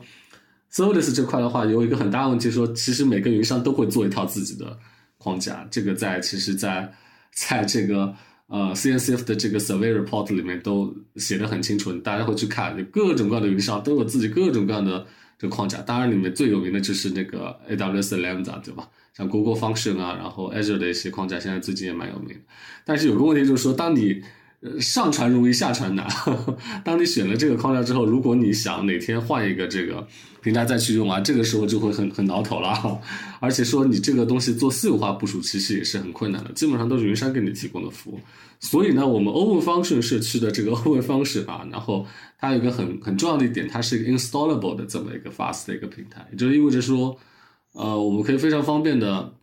[0.71, 4.77] ，serverless 这块的话，有一个很大问题，说其实每个云商都会做一套自己的
[5.17, 6.93] 框架，这个在其实，在
[7.33, 8.13] 在这个。
[8.49, 15.05] 呃，CNCF 的这个 survey report 里面都写的很清楚，大家会去看，各种各样的云商都有自己各种各样的
[15.37, 15.81] 这个框架。
[15.81, 18.87] 当然，里面最有名的就是那个 AWS Lambda，对吧？
[19.17, 22.38] 像 Google Function 啊，然后 Azure 的一些框架，现在最近也蛮有名。
[22.86, 24.21] 但是有个问题就是说，当你
[24.80, 26.08] 上传容易下传难。
[26.86, 30.08] 当你选了这个框架之后，如果你想哪天换一个这个
[30.41, 32.99] 平台再去用啊，这个时候就会很很挠头了。
[33.41, 38.19] 而且说你这个东西做私有化部署，其实也是很困难的，基本上都是云山给你提供的服务。
[38.60, 42.06] 所以呢，我们 Open Function 社区的这个 Open 方式啊，然后
[42.39, 47.15] 它有一个很很重要的一点，它是一个 installable 的这么一个 fast 的一个平台，也就意味着说，
[47.77, 49.33] 呃，我们可以非常方便的。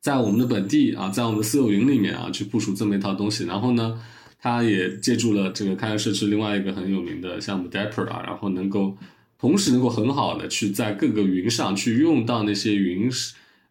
[0.00, 3.44] 在我们的本地啊，在我们的私有云里面啊，去部署这么一套东西。
[3.46, 4.00] 然后呢，
[4.38, 8.96] 它也借助了这个开源社区另外一个很有名的项目 Dapper 啊，然后能够
[9.38, 13.10] 同时能够很好的去在各个云上去用到那些云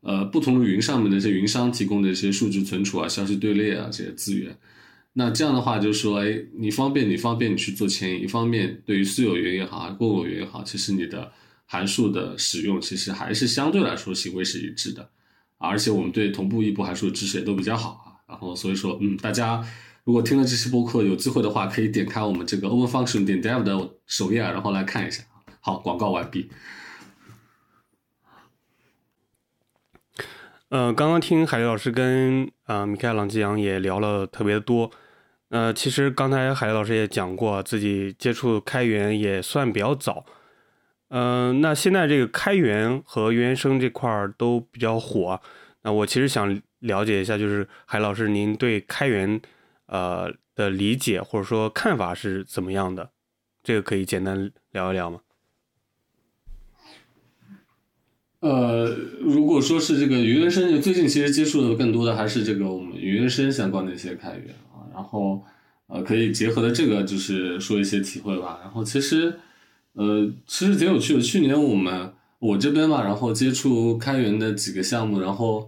[0.01, 4.55] 呃不同的云上面的一些云商提供的一些数据存储啊、消息队列啊这些资源。
[5.13, 11.31] 那这样的话就是说，哎，你方便你方便你去做迁移，一方面对于私有云也好，公有云也好，其实你的
[11.67, 15.07] 函数的使用其实还是相对来说行为是一致的。
[15.59, 19.63] 而且我们对同步异步函数的知识也都比较好啊，然后所以说，嗯，大家
[20.03, 25.23] 如果听了这期播客有机会的话，可以点开我们这个 Open Function 点 Dev 的首页，然后来看一下。
[25.59, 26.49] 好，广告完毕。
[30.69, 34.91] 呃，刚刚听海丽老师跟呃米开朗基扬也聊了特别多，
[35.49, 40.23] 呃，其实刚才海老师也讲过，自己接触开源也算比较早。
[41.09, 45.39] 嗯，那现在这个开源和原生这块儿都比较火。
[45.83, 49.39] 那我其实想了解一下，就是海老师您对开源
[49.85, 53.09] 呃的理解或者说看法是怎么样的？
[53.63, 55.19] 这个可以简单聊一聊吗？
[58.39, 65.43] 呃，如果说是这个原生，最近其实接触的更多的还是这个我们原生相关的一些开源啊，然后
[65.87, 68.59] 呃，可以结合的这个就是说一些体会吧。
[68.61, 69.39] 然后其实
[69.97, 71.21] 呃，其实挺有趣的。
[71.21, 75.67] 去年我们我这边嘛，然后接触开源的几个项目，然后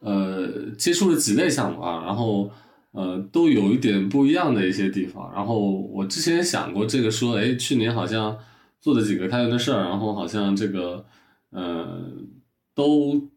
[0.00, 2.50] 呃，接触了几类项目啊，然后
[2.90, 5.32] 呃，都有一点不一样的一些地方。
[5.34, 8.36] 然后我之前想过这个说，哎，去年好像
[8.80, 11.06] 做的几个开源的事儿，然后好像这个。
[11.50, 12.04] 呃，
[12.74, 13.30] 都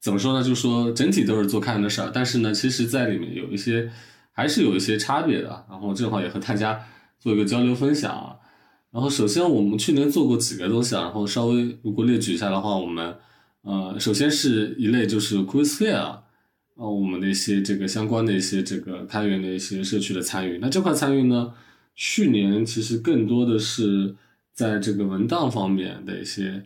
[0.00, 0.42] 怎么说呢？
[0.42, 3.90] 就说整体都是做开源的事儿，但是呢，其实在里面有一些
[4.32, 5.66] 还是有一些差别的。
[5.68, 6.80] 然后正好也和大家
[7.20, 8.36] 做一个交流分享啊。
[8.92, 13.16] 然后首先我们去年做过几个东西啊，然后稍微如果列举一下的话，我们
[13.62, 16.22] 呃，首先是一类就是 quizware 啊，
[16.76, 20.58] 我们的一些这个相关的一些这个开源的一些社区的参与。
[20.58, 21.52] 那这块参与呢，
[21.94, 24.14] 去年其实更多的是
[24.52, 26.64] 在这个文档方面的一些。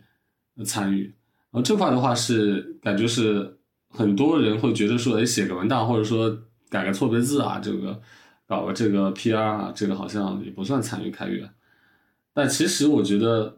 [0.65, 1.03] 参与，
[1.51, 3.59] 然后这块的话是感觉是
[3.89, 6.35] 很多人会觉得说，哎，写个文档或者说
[6.67, 8.01] 改个错别字啊，这个
[8.47, 11.47] 搞个这个 PR 啊，这个好像也不算参与开源。
[12.37, 13.57] 但其实我觉得，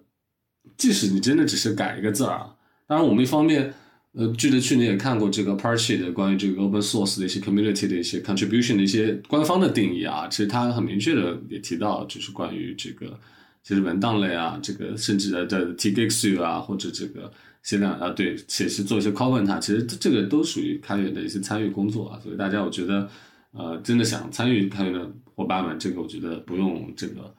[0.77, 2.55] 即使你真的只是改一个字儿啊，
[2.87, 3.73] 当然我们一方面，
[4.13, 13.19] 呃，记得去年也看过这个 Parche 的关于这个 Open Source 的一些 Community 的一些 Contribution 的一些官方的定义啊，其实他很明确的也提到，就是关于这个。
[13.63, 17.29] 其实文档类啊，这个甚至的的 t g x u 啊，或者这个
[17.61, 22.17] 写两啊，对，写是做一些 comment 啊，其实这个都属于开源的一些参与工作啊。
[22.23, 23.09] 所以大家，我觉得，
[23.51, 27.35] 呃，真的想参与开源的伙伴们，这个我觉得不用这个，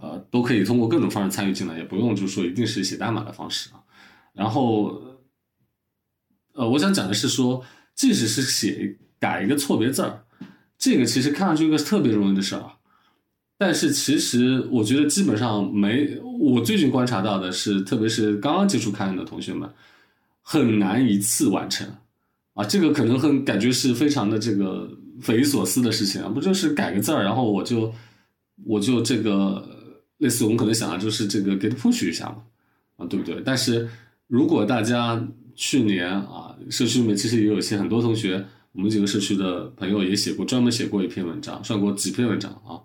[0.00, 3.80] 呃，都可以通过各种方式参与进来，也不用就是说一定是写代码的方式啊。
[4.32, 5.00] 然后，
[6.54, 7.62] 呃，我想讲的是说，
[7.94, 10.24] 即使是写改一个错别字儿，
[10.78, 12.76] 这个其实看上去一个特别容易的事儿啊。
[13.58, 19.68] 但是其实我觉得基本上没，我最近观察到的是，特别是刚刚接触开源的同学们，
[20.40, 21.86] 很难一次完成，
[22.54, 27.92] 啊，这个可能很感觉是非常的这个匪夷所思的事情啊，不就是改个字儿，然后我就
[28.64, 29.79] 我就这个
[30.20, 32.42] 类似我们可能想的就是这个 get push 一下嘛，
[32.96, 33.42] 啊，对不对？
[33.44, 33.88] 但是
[34.26, 35.22] 如果大家
[35.54, 42.80] 去年啊，社区里面其实也有一些很多同学，我们几个社区的朋友也写过专门写过一篇文章，算过几篇文章啊。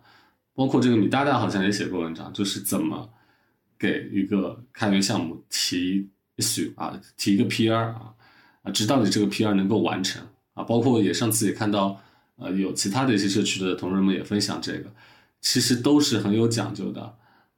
[0.53, 3.09] 包括这个米大大好像也写过文章，就是怎么
[3.77, 8.13] 给一个开源项目提 issue 啊，提一个 PR 啊，
[8.63, 10.63] 啊，直到你这个 PR 能够完成啊。
[10.63, 12.01] 包括也上次也看到，
[12.37, 14.89] 呃，有其他的一些社区的同仁们也分享这个，
[15.41, 17.13] 其实都是很有讲究的。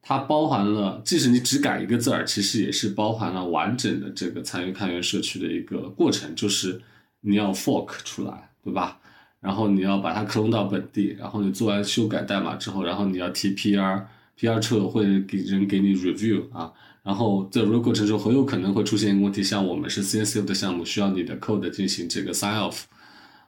[0.08, 6.82] 它包含了，即使你只改一个字儿，其实也是包含了完整的这个参与开源社区的一个过程，就是
[7.20, 9.00] 你要 fork 出来，对吧？
[9.42, 16.72] 然后你要把它克隆到本地，然后你做完修改代码之后，然后你要提 PR，PR 后会给人给你 review 啊，
[17.04, 22.84] 然后在 review 过程中很有可能会出现一个问题，像我们是 CNCF 的项目，需要你的 code 进行这个 sign off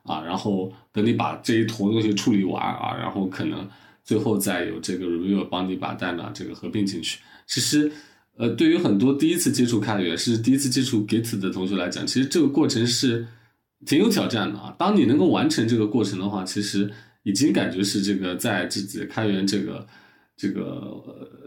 [0.04, 3.66] 啊，然后等你把这一坨东西处理完啊，然后可能
[4.04, 7.20] 最后再有这个 review 帮你把代码这个合并进去。
[7.46, 7.92] 其实，
[8.38, 13.28] 呃，对于很多第一次接触开源是第一次接触 Git 的同学来讲，其实这个过程是。
[13.86, 14.76] 挺有挑战的啊！
[14.78, 16.92] 当你能够完成这个过程的话，其实
[17.24, 19.88] 已经感觉是这个在自己开源这个
[20.36, 21.02] 这个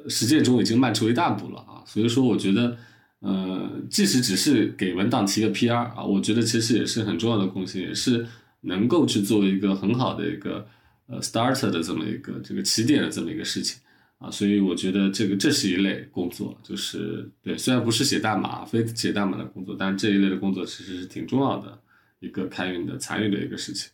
[0.09, 1.85] 实践中已经迈出一大步了啊！
[1.85, 2.75] 所以说，我觉得，
[3.21, 8.27] 呃，即使只是给文档提个 PR 啊，我觉得其实也是很重要的贡献，也是
[8.63, 10.67] 能够去做一个很好的一个
[11.13, 13.79] 呃 starter 的这么一个这个起点的这么一个事情
[14.19, 14.31] 啊！
[14.31, 21.79] 所以我觉得这个这是一类工作，就是对，虽然不是写代码、非写代码的工作，但是这一类的工作其实是挺重要的。
[22.21, 23.91] 一个开源的参与的一个事情。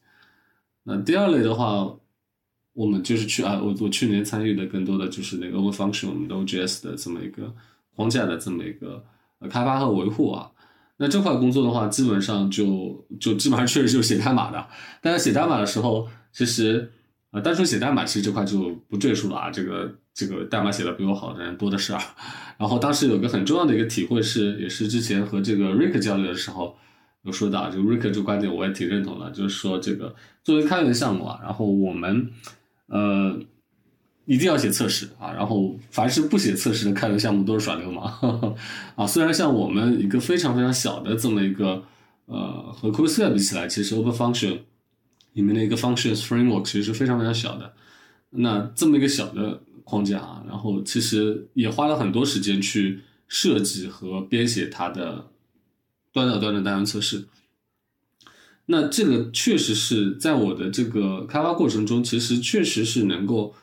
[0.83, 1.91] 那第二类的话，
[2.75, 7.51] 我们就是去啊，我我去年参与的更多的就是那个 Over Function 我们的 OJS 的这么一个
[7.97, 9.03] 框架的这么一个
[9.39, 10.53] 呃开发和维护啊。
[10.99, 14.69] 那这块工作的话，基本上就就基本上确实就是写代码的。
[15.01, 16.93] 但是写代码的时候，其实
[17.31, 19.51] 啊，单纯写代码其实这块就不赘述了啊。
[19.51, 22.01] 这个这个代码写的比我好的人多的是啊。
[22.59, 26.77] 然后当时有个很重要的一个体会是，也是之前和这个 Rick 交流的时候。
[27.25, 30.15] 有说到，就 Rick 这个观点我也挺认同的，就是说这个
[30.45, 32.31] 作为开源项目啊，然后我们
[32.87, 33.37] 呃
[34.25, 38.55] 一定要写测试啊，然后凡是不写测试的开源项目都是耍流氓
[38.95, 39.05] 啊。
[39.05, 41.83] 虽然像我们一个非常非常小的这么一个
[42.27, 44.61] 呃和 c o s e 比起来，其实 Open Function
[45.39, 47.73] 里面的一个 functions framework 其实是非常非常小的。
[48.31, 55.29] 那这么一个小的框架啊，然后其实也花了很多时间去设计和编写它的
[56.13, 57.25] 端到端的单元测试。
[58.67, 63.55] 那这个确实是在我的这个开发过程中，其实确实是能够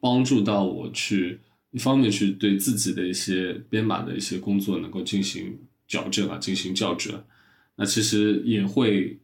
[0.00, 5.58] 帮助到我去一方面去对自己的一些编码的一些工作能够进行
[5.88, 7.24] 矫正啊，进行校准。
[7.76, 9.18] 那其实也会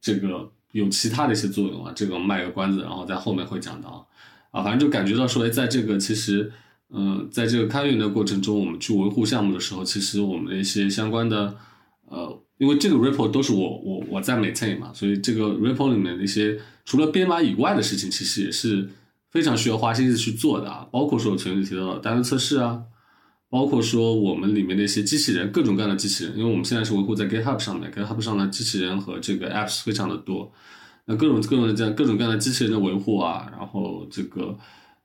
[0.00, 4.06] 这个有其他的一些作用啊，这个卖个关子，然后在后面会讲到
[4.50, 6.52] 啊，反正就感觉到说，哎，在这个其实，
[6.90, 11.56] 嗯，在这个开源的过程中，我们去维护项目的时候，其实我们的一些相关的
[12.06, 12.42] 呃。
[12.60, 18.86] 因为这个 report 都是我我我在 maintain 嘛，所以这个 report 里面的一些除了编码以外的事情，其实也是
[19.30, 20.86] 非常需要花心思去做的啊。
[20.90, 22.82] 包括说我前面提到的单元测试啊，
[23.50, 30.50] 包括说我们里面的一些机器人，各种各样的机器人，因为我们现在是维护在 GitHub 上面，GitHub 上的机器人和这个 apps 非常的多，
[31.04, 34.56] 那各种各种这样各种各样的机器人的维护啊，然后这个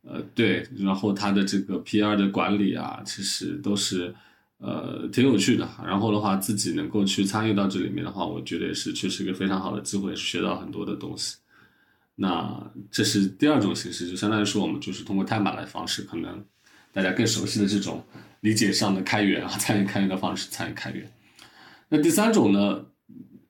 [0.04, 4.16] 呃对，然后它的这个 PR 的管理啊，其实都是。
[4.58, 5.70] 呃，挺有趣的。
[5.86, 11.36] 然后的话，自己能够去参与到这里面的话，我觉得也是确实一个非常好的机会，学到很多的东西。
[12.16, 16.44] 那这是第二种形式，就相当于说我们就是通过代码的方式，可能
[16.96, 18.02] 大家更熟悉的这种
[18.40, 21.06] 理解上的开源啊， 参与开源的方式参与开源。
[21.90, 22.86] 那第三种呢，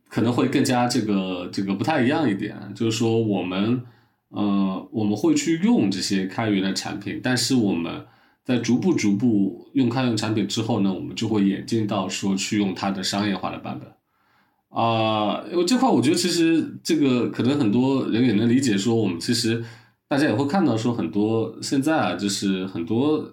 [0.09, 3.83] 可能会更加这个这个不太一样一点，就是说我们
[4.29, 8.05] 呃我们会去用这些开源的产品，但是我们。
[8.45, 13.89] 在逐步逐步用开源产品之后呢，我们就会演进到说去用它的商业化的版本，
[14.69, 19.65] 啊，因为这块我觉得其实这个可能很多人也能理解，说我们其实
[20.07, 23.27] 大家也会看到说很多现在啊，就是很多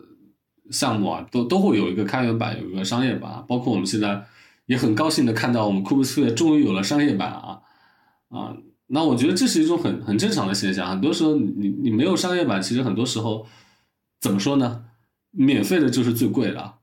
[0.70, 4.24] 项目啊都都会有一个开源版，有一个商业版，包括我们现在
[4.66, 7.60] 也很高兴的看到我们酷布事业终于有了商业版啊，
[8.28, 8.56] 啊，
[8.86, 13.46] 那我觉得这是一种很很正常的现象，很多时候你你没有商业版，其实很多时候
[14.20, 14.84] 怎么说呢？
[15.30, 16.74] 免费的就是最贵的，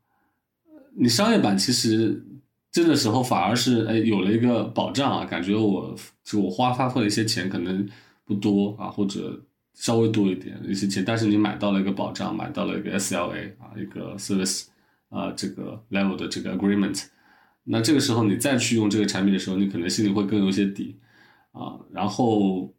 [0.97, 2.25] 你商业版其实
[2.71, 7.87] 这个时候反而是哎有了一个保障啊，感觉我就我花发费的一些钱可能
[8.25, 9.39] 不多啊，或者
[9.73, 14.65] 稍微多一点一些钱，但是你买到了一个保障，买到了一个 SLA 啊，一个 service
[15.09, 17.05] 啊这个 level 的这个 agreement，
[17.63, 20.97] 那这个时候你再去用这个产品的时候，你可能心里会更有些底
[21.51, 22.73] 啊，然后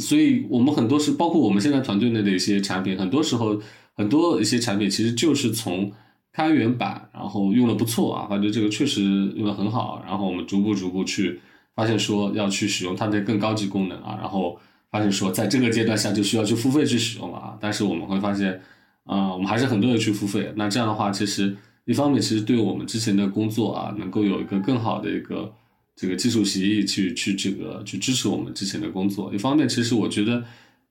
[0.00, 3.60] 所以我们很多是包括我们现在团队内的一些产品，很多时候。
[3.98, 5.90] 很多一些产品其实就是从
[6.30, 9.02] 开源版，然后用的不错啊，发觉这个确实
[9.34, 11.40] 用的很好，然后我们逐步逐步去
[11.74, 14.60] 发现说要去使用它的更高级功能啊，然后
[14.96, 18.60] 发现说在这个阶段下就需要去付费去使用了啊，但是我们会发现，
[19.04, 25.52] 啊，我们还是很多人去付费，那这样的话其实一方面其实对我们之前的工作啊，能够有一个更好的一个
[25.94, 30.44] 这个技术协议去去这个去支持我们之前的工作，一方面其实我觉得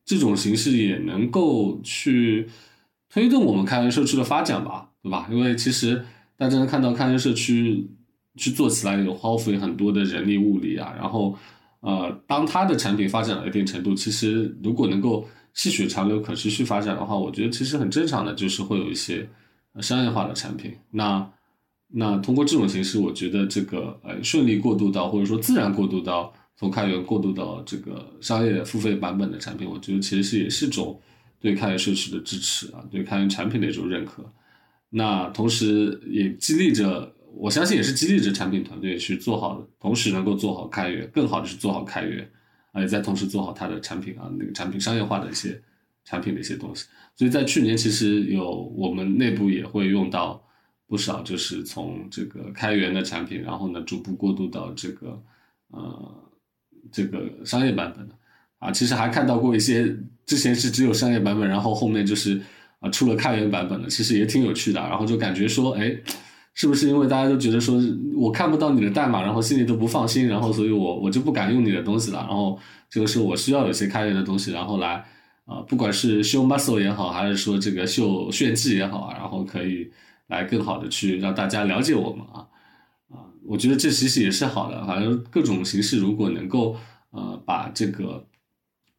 [0.05, 2.47] 这种形式也能够去。
[3.07, 5.29] 推动我们开源社区的发展吧，对吧？
[5.31, 6.03] 因为其实
[6.35, 7.87] 大家能看到开源社区
[8.35, 10.93] 去做起来有耗费很多的人力物力啊。
[10.97, 11.37] 然后，
[11.85, 19.29] 呃，当它的产品发展到一定程度，其实如果能够细水长流、可持续发展的话，我觉得其实很正常的，就是会有一些
[19.79, 20.73] 商业化的产品。
[20.91, 21.29] 那
[21.87, 30.99] 那通过这种形式，我觉得这个呃顺利过渡到或者说自然过渡到从开源过渡到这个商业付费版本的产品，我觉得其实是也是种。
[31.41, 34.25] 对开源社区的支持啊，对开源产品的一种认可，
[34.89, 42.27] 那同时也激励着，我相信也是激励着产品团队去做好，同时能够做好开源，更好的是做好开源，
[42.71, 45.61] 啊，也在同时做好它的产品啊，那个产品商业化的一些
[46.03, 46.85] 产品的一些东西。
[47.15, 50.41] 所以在去年其实有我们内部也会用到
[50.87, 55.21] 不少，就是从这个开源的产品，然后呢逐步过渡到这个
[55.71, 56.29] 呃
[56.91, 58.15] 这个商业版本的。
[58.59, 62.41] 啊，其实还看到过一些之前是只有商业版本，然后后面就是
[62.79, 64.79] 啊出了开源版本的，其实也挺有趣的。
[64.79, 65.95] 然后就感觉说，哎，
[66.55, 67.79] 是不是因为大家都觉得说
[68.15, 72.19] 我看不到你的代码，然后心里都不放心，然后所以我我就不敢用你的东西了。
[72.19, 72.57] 然后
[72.89, 75.05] 这个时候我需要有些开源的东西，然后来
[75.45, 79.91] 啊，不管是秀 muscle 也好，还是说这个秀炫技也好啊，然后可以
[80.27, 82.47] 来更好的去让大家了解我们啊
[83.11, 84.85] 啊，我觉得这其实也是好的。
[84.87, 86.75] 反正各种形式如果能够
[87.11, 88.25] 呃把这个。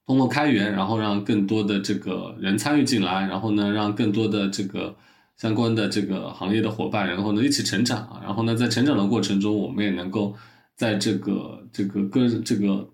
[0.08, 4.94] 通过开源，然后让更多的这个人参与进来，然后呢，让更多的这个
[5.36, 10.34] 相关的这个行业的伙伴，然后呢一起成长啊，然后呢在成长的过程中，我们也能够
[10.74, 12.88] 在这个这个跟这个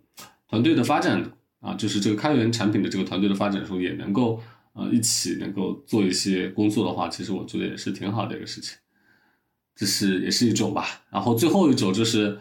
[0.49, 1.23] 团队的发展
[1.61, 4.41] 啊，就是这个开源产品的这个团队的发展中，也能够
[4.73, 8.77] 呃一起能够做一些工作的话，其实我觉得也是挺好的一个事情，
[9.77, 10.87] 这是也是一种吧。
[11.11, 12.39] 然后最后一种就是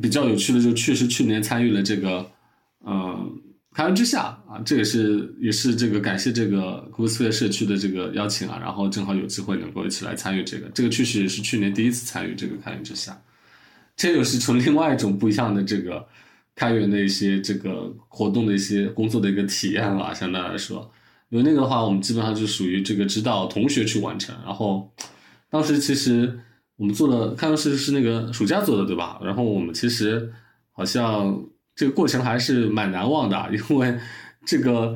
[0.00, 2.30] 比较有趣的，就确实去年参与了这个。
[2.84, 3.40] 嗯，
[3.74, 13.18] 开源之下啊，这也是也是这个感谢这个 g o o s p h e r e 社区的这个邀请啊，然后正好有机会能够一起来参与这个，这个确实也是去年第一次参与这个开源之下，
[13.96, 16.06] 这又是从另外一种不一样的这个
[16.54, 20.92] 开源的一些这个活动的一些工作的一个体验了，相对来说，
[21.30, 24.92] 因为那个的话，我们基本上就属于这个指导同学去完成，然后
[25.48, 26.38] 当时其实
[26.76, 29.18] 我们做的开源是是那个暑假做的对吧？
[29.24, 30.30] 然后我们其实
[30.72, 31.42] 好像。
[31.74, 33.98] 这个过程还是蛮难忘的，因为
[34.44, 34.94] 这个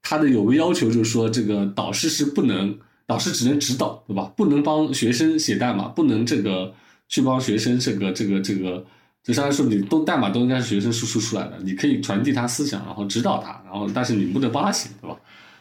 [0.00, 4.32] 他的有个要求就是说，这个导师是不能，导师只能指导，对吧？
[4.36, 6.72] 不能帮学生写代码，不能这个
[7.08, 8.84] 去帮学生这个这个这个，
[9.24, 15.16] 就相当于说，你都代码都应该是学生输出出来的，你可以传递他思想，然后指导他，然后但是你不能帮他写，对吧？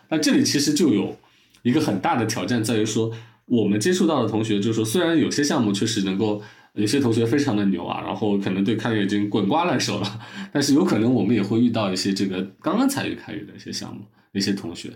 [0.10, 1.18] 那这里其实就有
[1.64, 3.12] 一个很大的挑战，在于说，
[3.46, 6.42] 我们接触到的同学就是说，虽然有些项目确实能够。
[6.74, 10.20] 有些同学非常的牛啊，然后可能对开源已经滚瓜烂熟了，
[10.54, 14.90] 但是有可能我们也会遇到一些这个刚刚参与开源的一些项目，一些同学，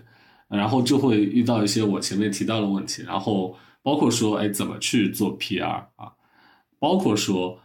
[0.48, 5.66] 然后就会遇到一些我前面提到的问题，然后包括说，哎，怎么去做 PR
[5.96, 6.12] 啊，
[6.78, 7.60] 包括说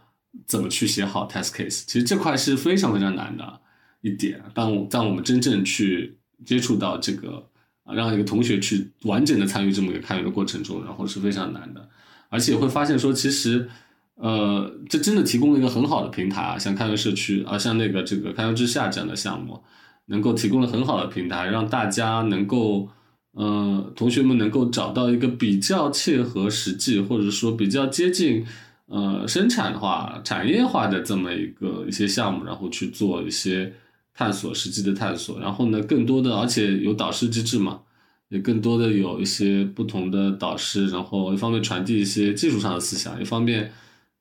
[0.46, 3.60] 怎么去写好 test case，其实这块是非常非常难的
[4.02, 4.42] 一点。
[4.52, 7.48] 当当我们真正去接触到这个
[7.84, 11.88] 啊，让一个同学去完整的参与这么一个开源的过程中，然后是非常难的，
[12.28, 13.70] 而且会发现说，其实。
[14.16, 19.60] 呃，这真的提供了一个很好的平台啊，像开源社区啊，像那个这个开源之下这样的项目，
[20.06, 22.88] 能够提供了很好的平台，让大家能够，
[23.32, 28.46] 呃，同学们能够找到一个比较切合实际，或者说比较接近，
[28.86, 33.72] 呃，生产化、产业化的这么一个一些项目，然后去做一些
[34.14, 35.40] 探索，实际的探索。
[35.40, 37.80] 然后呢，更多的，而且有导师机制嘛，
[38.28, 43.72] 也更多的有一些不同的导师，然后一方面传递一些技术上的思想，一方面。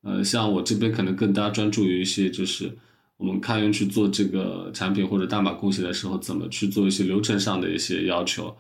[0.03, 2.75] 呃，像我这边可能更加专注于一些，就是
[3.17, 8.55] 我们开源去做这个产品或者代码贡献的时候，怎么去做一些流程上的一些要求。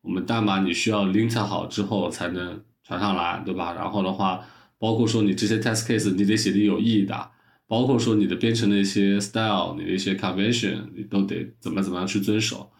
[0.00, 3.74] 我们代码你需要 lint 好之后才能传上来，对吧？
[3.74, 4.40] 然后的话，
[4.78, 7.30] 包括说你这些 test case 你得写的有意义的，
[7.66, 12.70] 包括说你的编程的一些 style，你的一些 convention，你都得怎么怎么样去遵守。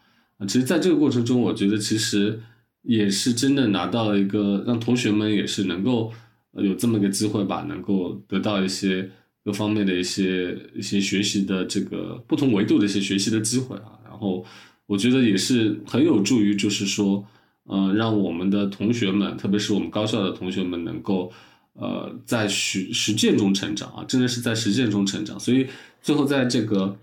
[0.49, 2.41] 其实在这个过程中，我觉得其实
[2.81, 6.11] 也是真的拿到了一个让同学们也是能够。
[6.59, 9.11] 有这么个机会吧，能够得到一些
[9.45, 14.45] 各方面的一些一些学习的这个不同维度的一些学习的机会啊，然后
[14.87, 17.25] 我觉得也是很有助于，就是说，
[17.65, 21.31] 呃，让我们的同学们，特别是我们高校的同学们，能够
[21.75, 25.39] 呃在实实践中成长啊，真的是在实践中成长。
[25.39, 25.67] 所以
[26.01, 26.97] 最后在这个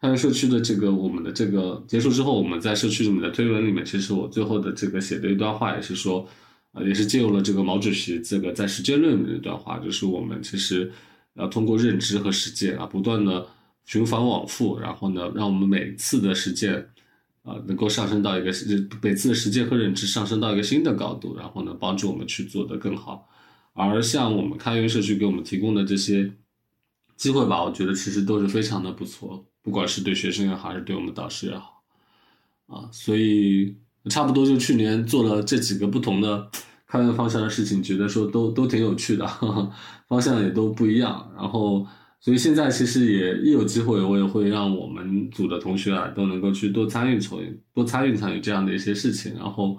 [0.00, 6.28] 太原社区的这个我们的这个结束之后，我们在社区里面的推文里面，其实我最后的这个写的一段话也是说。
[6.72, 10.92] 啊，也是借用了这个毛主席这个在实践论的一段话，就是我们其实
[11.34, 13.44] 要通过认知和实践啊，不断的
[13.84, 16.88] 循环往复，然后呢，让我们每次的实践
[17.42, 18.52] 啊，能够上升到一个
[19.02, 23.28] 每次的实践和认知上升到一个新的高度，然后呢，帮助我们去做得更好。
[23.72, 26.32] 而像我们开源社区给我们提供的这些
[27.16, 31.82] 机会吧，我觉得其实都是非常的不错，不管是对学生也好，还是对我们导师也好，
[32.68, 33.74] 啊，所以。
[34.08, 36.48] 差不多就去年做了这几个不同的
[36.88, 39.26] 开源方向的事情，觉得说都都挺有趣的，
[40.08, 41.30] 方向也都不一样。
[41.36, 41.86] 然后，
[42.20, 49.34] 所以现在其实也一有机会，我也会让我们组的同学啊都能够去多参与参与，多参与参与这样的一些事情。
[49.36, 49.78] 然后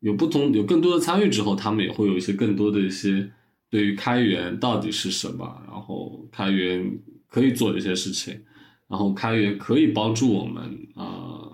[0.00, 3.30] 有不同有更多的参与之后，他们也会有一些更多的一些
[3.70, 6.98] 对于开源到底是什么，然后开源
[7.28, 8.38] 可以做一些事情，
[8.86, 10.62] 然后开源可以帮助我们
[10.94, 11.49] 啊。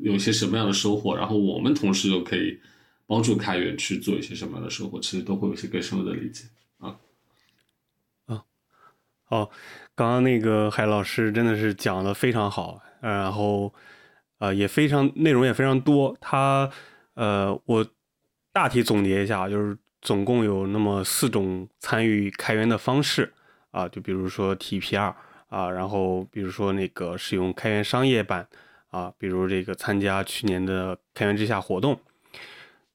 [0.00, 2.60] 有些什么样的收获，然后我们同时又可以
[3.06, 6.44] 帮助开源去做一些什么样的收获，其实都会有一些更深入的理解
[6.78, 6.96] 啊
[8.26, 8.44] 啊
[9.24, 9.50] 好，
[9.94, 13.74] 刚刚那个海老师真的是讲的非常好，然后
[14.38, 16.70] 呃也非常内容也非常多，他
[17.14, 17.86] 呃我
[18.52, 23.32] 大体总结一下，就是总共有那么四种参与开源的方式
[23.70, 25.14] 啊，就比如说 TPR
[25.48, 28.46] 啊，然后比如说那个使用开源商业版。
[28.90, 32.00] 啊，比如这个参加去年的开源之下活动，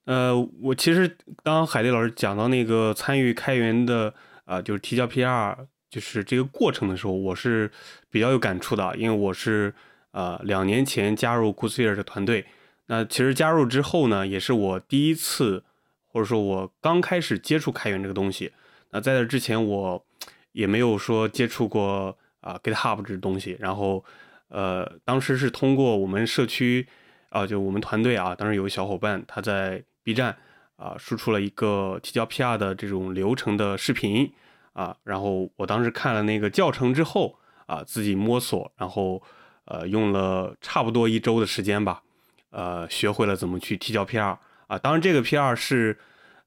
[0.05, 4.11] 呃，我其实当海丽老师讲到那个参与开源的
[4.45, 5.55] 啊，就是提交 PR，
[5.91, 7.69] 就是这个过程的时候，我是
[8.09, 9.71] 比较有感触的，因为我是
[10.11, 12.43] 呃两年前加入 g o o s e r 的团队，
[12.87, 15.63] 那其实加入之后呢，也是我第一次
[16.07, 18.51] 或者说我刚开始接触开源这个东西，
[18.89, 20.03] 那在这之前我
[20.53, 24.03] 也没有说接触过啊 GitHub 这东西，然后。
[24.53, 26.87] 呃，当时是通过我们社区
[27.29, 30.37] 啊，就我们团队啊，当时有个小伙伴他在 B 站
[30.75, 34.31] 啊输出了一个提交 PR 的这种流程的视频
[34.73, 39.23] 啊，然后我当时看了那个教程之后啊自己摸索，然后
[39.65, 42.03] 呃用了差不多一周的时间吧，
[42.51, 44.37] 呃学会了怎么去提交 PR
[44.67, 44.77] 啊。
[44.77, 45.97] 当然这个 PR 是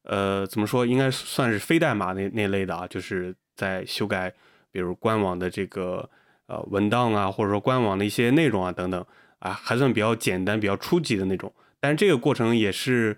[0.04, 4.32] 呃怎么说，应该算是非代码那那类的啊，就是在修改
[4.70, 6.09] 比如官网的这个
[6.47, 9.05] 呃文档啊，或者说官网的一些内容啊等等
[9.38, 11.53] 啊，还算比较简单、比较初级的那种。
[11.80, 13.16] 但是这个过程也是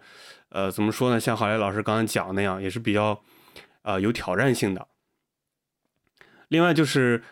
[0.51, 1.18] 呃怎么说呢？
[1.18, 3.20] 像郝雷老师刚刚讲那样，也是比较
[3.83, 4.87] 呃有挑战性的。
[6.49, 7.22] 另外就是，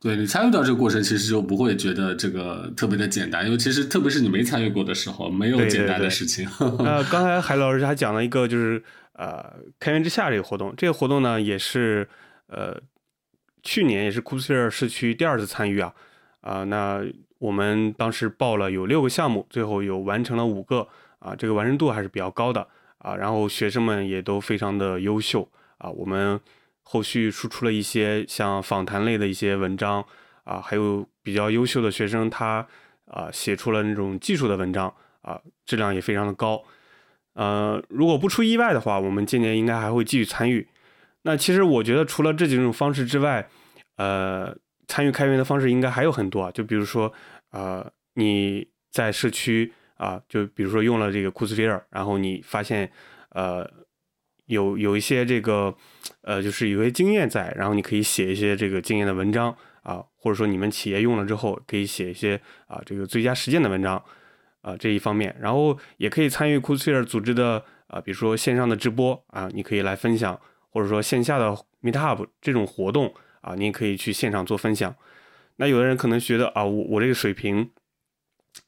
[0.00, 6.48] 对你参与到这个过程，其实就不会觉得这个特别的简单，因为其实特别是你没参与过的时候，没有简单的事情。
[6.58, 8.82] 呃， 刚才海老师还讲了一个，就是
[9.12, 12.08] 呃，开源之下这个活动，这个活动呢也是
[12.48, 12.76] 呃
[13.62, 15.94] 去年也是库斯尔市区第二次参与啊
[16.40, 17.02] 啊，那
[17.38, 20.86] 我们当时报了有六个项目，最后有完成了五个
[21.18, 22.66] 啊，这个完成度还是比较高的
[22.98, 25.48] 啊，然后学生们也都非常的优秀
[25.78, 26.40] 啊，我们。
[26.82, 30.04] 后续输出了一些像访谈类的一些文章
[30.42, 32.66] 啊，还有比较优秀的学生，他
[33.04, 34.92] 啊写出了那种技术的文章
[35.22, 36.60] 啊，质量也非常的高。
[37.34, 40.66] 呃，如果不出意外的话，我们今年应该还会继续参与。
[41.22, 43.48] 那其实我觉得除了这几种方式之外，
[43.96, 44.56] 呃，
[44.86, 46.50] 参与开源的方式应该还有很多啊。
[46.50, 47.12] 就比如说，
[47.50, 52.90] 呃，你在社区啊，就比如说用了这个 Coursera，然后你发现，
[53.30, 53.68] 呃。
[54.46, 55.72] 有有一些这个，
[56.22, 62.34] 呃，就是有些经验在，然后你可以写一些这个经验的文章啊，或者说你们企业用了之后可以写一些
[62.66, 64.02] 啊这个最佳实践的文章
[64.60, 70.36] 啊这一方面，然后也可以参与 c o u s e r 组织的啊，比如说线上的直播啊，你可以来分享，
[70.70, 73.12] 或者说线下的 Meetup 这种活动
[73.42, 74.94] 啊，你也可以去现场做分享。
[75.56, 77.70] 那有的人可能觉得啊，我我这个水平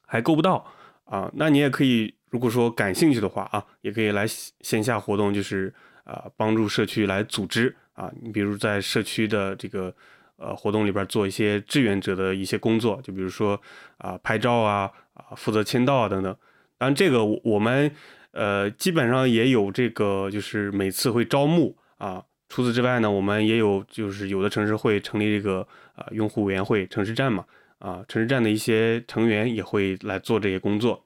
[0.05, 0.71] 还够不到
[1.05, 2.13] 啊，那你也可以。
[2.33, 5.71] 如果说感兴趣的话啊，也可以来线下活动，就是
[6.03, 9.95] 啊帮助社区来组织啊，你比如在社区的这个
[10.37, 13.61] 呃活动里边做一些志愿者的一些工作，就比如说
[13.99, 16.35] 啊拍照啊啊负责签到啊等等。
[16.79, 17.91] 当然这个我们
[18.31, 22.23] 呃基本上也有这个，就是每次会招募啊。
[22.49, 27.43] 除此之外呢，我们也有就是有的城市会成立这个啊用户委员会、城市站嘛
[27.79, 31.03] 啊城市站的一些成员也会来做这些工作。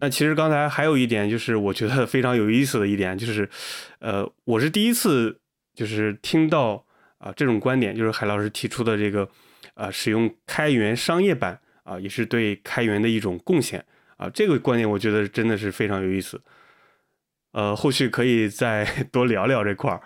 [0.00, 3.48] 那其实刚才还有一点，就是我觉得非常有意思的一点，就是，
[4.00, 5.38] 呃，我是第一次
[5.74, 6.84] 就是听到
[7.18, 9.28] 啊这种观点，就是海老师提出的这个，
[9.74, 13.82] 啊，使用开源商业版啊，也是对开源的一种贡献
[14.16, 16.40] 啊，这个观点我觉得真的是非常有意思。
[17.54, 20.02] 呃，后续可以再 多聊聊这块儿。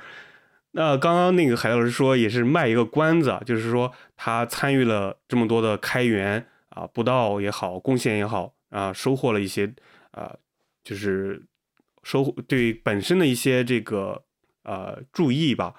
[0.72, 8.54] 那刚刚那个海老师说也是卖一个关子，就是说他参与了这么多的开源啊，布道也好，贡献也好。
[8.68, 9.72] 啊，收获了一些，
[10.10, 10.36] 啊，
[10.84, 11.42] 就是
[12.02, 14.22] 收获对本身的一些这个
[14.62, 15.74] 呃注意吧。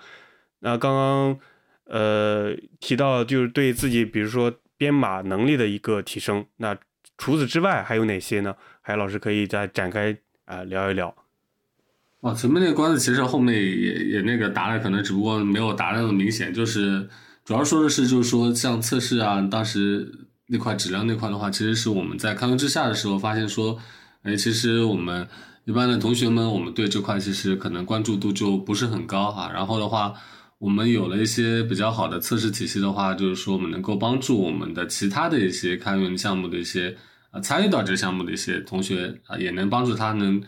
[0.61, 1.39] 那刚刚
[1.85, 6.43] 呃提到就是对自己，比如说编码能力的一个提升。
[6.57, 6.75] 那
[7.19, 8.55] 除此之外还有哪些呢？
[8.81, 11.15] 海老师可以再展开啊聊一聊。
[12.21, 16.53] 哦，前面那个关子其实后面也也那个答了，可能只不过没有答那么明显。
[16.53, 17.07] 就是
[17.43, 20.27] 主要说的是，就是说像测试啊，当时。
[20.51, 23.77] 那块质量那块的话，其实是我们在开源之下的时候发现说，
[24.23, 25.27] 哎，其实我们
[25.65, 29.51] 一般的同学们，我们对这块其实可能关注度就不是很高哈。
[29.53, 30.11] 然后的话，
[30.57, 36.97] 我们有了一些比较好的测试体系的话，就是说我们能够帮助我们的其他的一些开源项目的一些
[37.29, 40.41] 啊参与到这项目的一些同学啊，也能帮助他能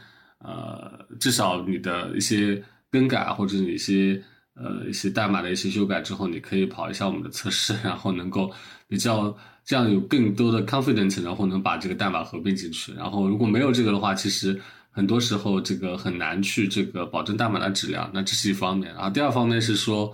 [0.44, 2.62] 呃至少你的一些
[2.92, 4.22] 更改或者你一些
[4.56, 8.52] 呃一些代码的一些修改之后，你可以跑一下我们的测试， 然后能够
[8.88, 9.36] 比较。
[9.64, 12.92] 这样有更多的 confidence，然后能把这个代码合并进去。
[12.94, 18.10] 然后如果没有这个的话，其实很多时候这个很难去这个保证代码的质量。
[18.12, 18.92] 那这是一方面。
[18.96, 20.12] 然后第二方面是说，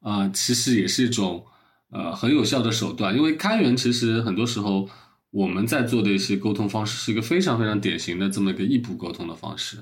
[0.00, 1.44] 啊，其实也是一种
[1.90, 3.14] 呃很有效的手段。
[3.14, 4.88] 因为开源其实很多时候
[5.30, 9.76] 我们在做的一些沟通方式是一个非常非常典型的这么一个异步沟通的方式。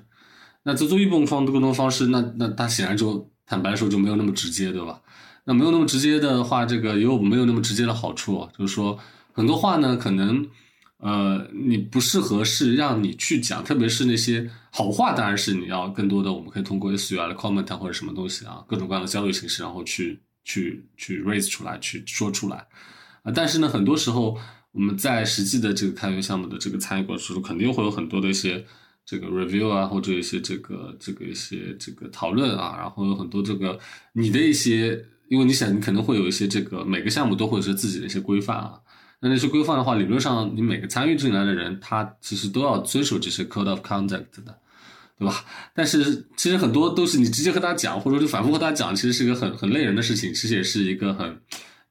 [0.64, 5.00] 那在做异步方的沟通方式，那那它显然就坦白说就没有那么直接，对吧？
[5.44, 8.98] 那没有那么直接的话，这个也有没有那么直接的好处，啊就是说
[9.32, 10.44] 很多话呢，可能
[10.98, 22.66] 呃你不适合是让你去讲，特别是那些好话，当然是你要更多的，我们可以通过 S U 的 comment 或者什么东西啊，各种各样的交流形式，然后去去去 raise 出来，去说出来
[23.22, 23.30] 啊。
[23.32, 24.36] 但是呢，很多时候
[24.76, 28.64] 我们在实际的这个开源项目的这个参与过程中，肯定会有很多的一些
[29.04, 33.76] 这个 review 啊，或者一些这个这个一些这个讨论啊，然后有很多这个
[34.12, 35.04] 你的一些。
[35.28, 38.78] 因为你想，你可能会有一些这个每个项目都会是自己的一些规范啊。
[39.18, 44.56] 那那些规范的话，理论上你每个参与进来的人，他其实都要遵守这些 code of conduct 的。
[45.18, 45.44] 对吧？
[45.74, 51.40] 但是其实很多都是你直接和他讲，或者说反复和他讲，其实是一个很很累人的事情，其实也是一个很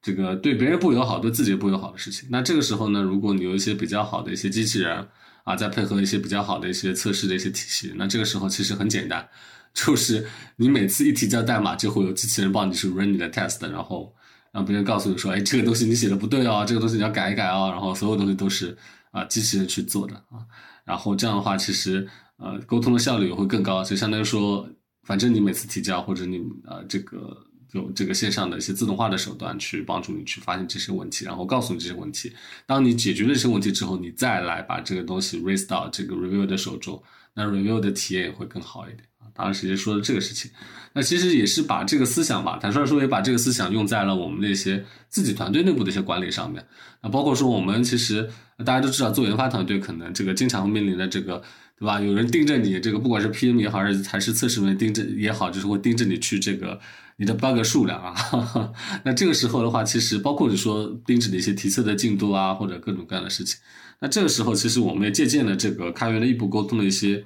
[0.06, 2.30] 这个对别人不友好、对自己不友好的事情。
[2.32, 5.08] 那这个时候呢，如果你有一些比较好的一些机器人
[5.44, 9.28] 啊，再配合一些比较好的一些测试的一些体系，那这个时候其实很简单，
[9.74, 10.24] 就是
[10.58, 14.14] 你每次一提交代码，就会有机器人帮你去 run 你的 test，然后
[14.52, 18.78] 让别人告诉你说，哎，这个东西你写的不对哦，这个东西你要改一改哦，然后所有东西都是
[19.10, 20.46] 啊机器人去做的啊，
[20.86, 22.08] 然后这样的话，其实。
[22.38, 24.68] 呃，沟通的效率也会更高，就相当于说，
[25.04, 27.45] 反正你每次提交或者你呃这个
[27.76, 32.32] 有这个线上的一些自动化的手段去帮助你去发现这些问题，然后告诉你这些问题。
[32.66, 37.04] 当你解决了这些问题之后，你再来把这个东西 raise 到这个 review 的手中，
[37.34, 39.28] 那 review 的体验也会更好一点啊。
[39.34, 40.50] 当然，直接说的这个事情，
[40.94, 46.66] 那其实也是把这个思想吧，坦率说也把这个思想用在了我们那些自己团队内部的一些管理上面。
[47.04, 51.44] 那包括说我们其实大家都知道，做研发团队可能这个经常会面临的这个。
[51.78, 52.00] 对吧？
[52.00, 56.80] 有人盯着你，这个不管是 PM 也好，还是还是测试员盯着也好，就是会盯着你去这个
[57.18, 58.14] 你的 bug 数量啊。
[59.04, 63.60] 那这个时候的话，其实包括你说定制的一些提测的进度啊，或者各种各样的事情。
[64.00, 67.24] 那这个时候，其实我们也借鉴了这个开源的异步沟通的一些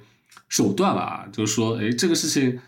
[0.48, 2.60] 手段了啊，就是说，哎，这个事情，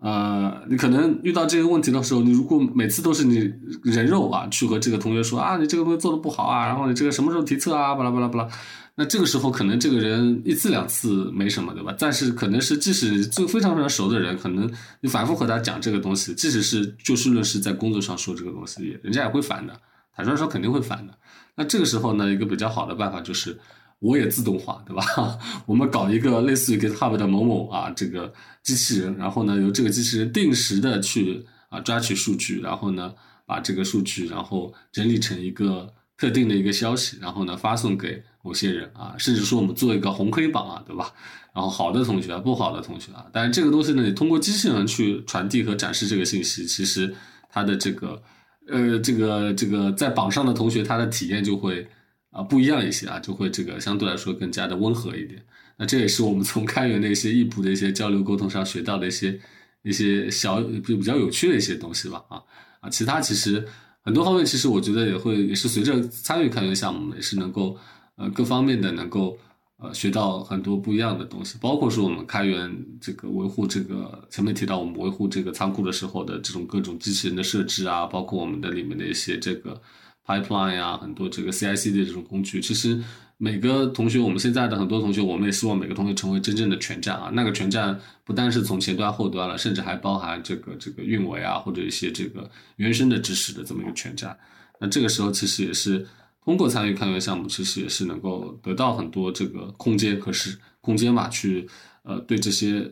[0.00, 8.48] 呃，你可能遇到这个问题的时候，你如果每次都是你人肉啊，去和这个同学说啊，你这个东西做的不好啊，然后你这个什么时候提测啊，巴拉巴拉巴拉。
[8.94, 11.94] 那这个时候可能这个人一次两次没什么，对吧？
[11.98, 14.68] 但是可能是即使就非常非常熟的人，可能
[15.00, 19.72] 你反复和他讲这个东西，即使是就事论事在工作上说这个东西，人家也会烦的。
[20.14, 21.14] 坦率说肯定会烦的。
[21.54, 23.56] 那这个时候呢，一个比较好的办法就是
[24.00, 25.02] 我也自动化，对吧？
[25.66, 28.32] 我们搞一个类似于 GitHub 的某某啊这个
[28.62, 33.14] 机器人，然后呢由这个机器人定时的去啊抓取数据，然后呢
[33.46, 38.22] 把这个数据然后整理成一个特定的一个消息，然后呢发送给。
[38.40, 41.12] 某些人啊，甚至说我们做一个红黑榜啊，对吧？
[41.52, 47.14] 然后好的同学啊，不好的同学啊，但是这个东西呢，你通过机器人去传递和展示这个信息，其实
[47.50, 48.22] 它的这个
[48.68, 51.86] 呃，这个这个在榜上的同学，他的体验就会
[52.30, 55.42] 啊不一样一些啊，就会这个相对来说更加的温和一点。
[55.76, 59.40] 那这也是我们从开源的一些异步的一些交流沟通上学到的一些
[59.82, 62.42] 一些小比比较有趣的一些东西吧啊
[62.80, 63.66] 啊，其他其实
[64.02, 67.76] 很多方面，其实我觉得也会也是随着参与开源项目，也是能够。
[68.20, 69.38] 呃，各方面的能够
[69.76, 79.80] 呃学到很多不一样的东西，包括说我们开源这个维护这个前面提到我们维护这个仓库的时候的这种各种机器人的设置啊，包括我们的里面的一些这个
[80.28, 83.02] pipeline 啊，很多这个 CI/CD 这种工具，其实
[83.38, 87.30] 每个同学，我们现在的很多同学，我们也希望每个同学成为真正的全站啊。
[87.32, 94.38] 那个全站不单是从前端后端了，甚至还包含这个这个运维啊，或者一些这个原生的知识的这么一个全站。
[94.80, 96.06] 那这个时候其实也是。
[96.44, 101.68] 通过参与开源项目，其实也是能够得到很多这个空间和是空间嘛，去
[102.04, 102.90] 呃对这些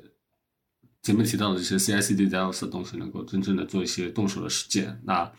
[1.02, 5.00] 前面提到的这些 CI/CD、DevOps 的东西，能够真正的做一些动手的实践。
[5.04, 5.32] 那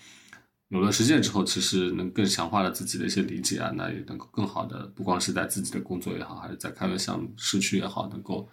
[0.70, 8.50] 有了实践之后，其实能更强化了自己的一些理解啊，那也能够更好的，不光是在自己的工作也好，还是在开源项目社区也好，能够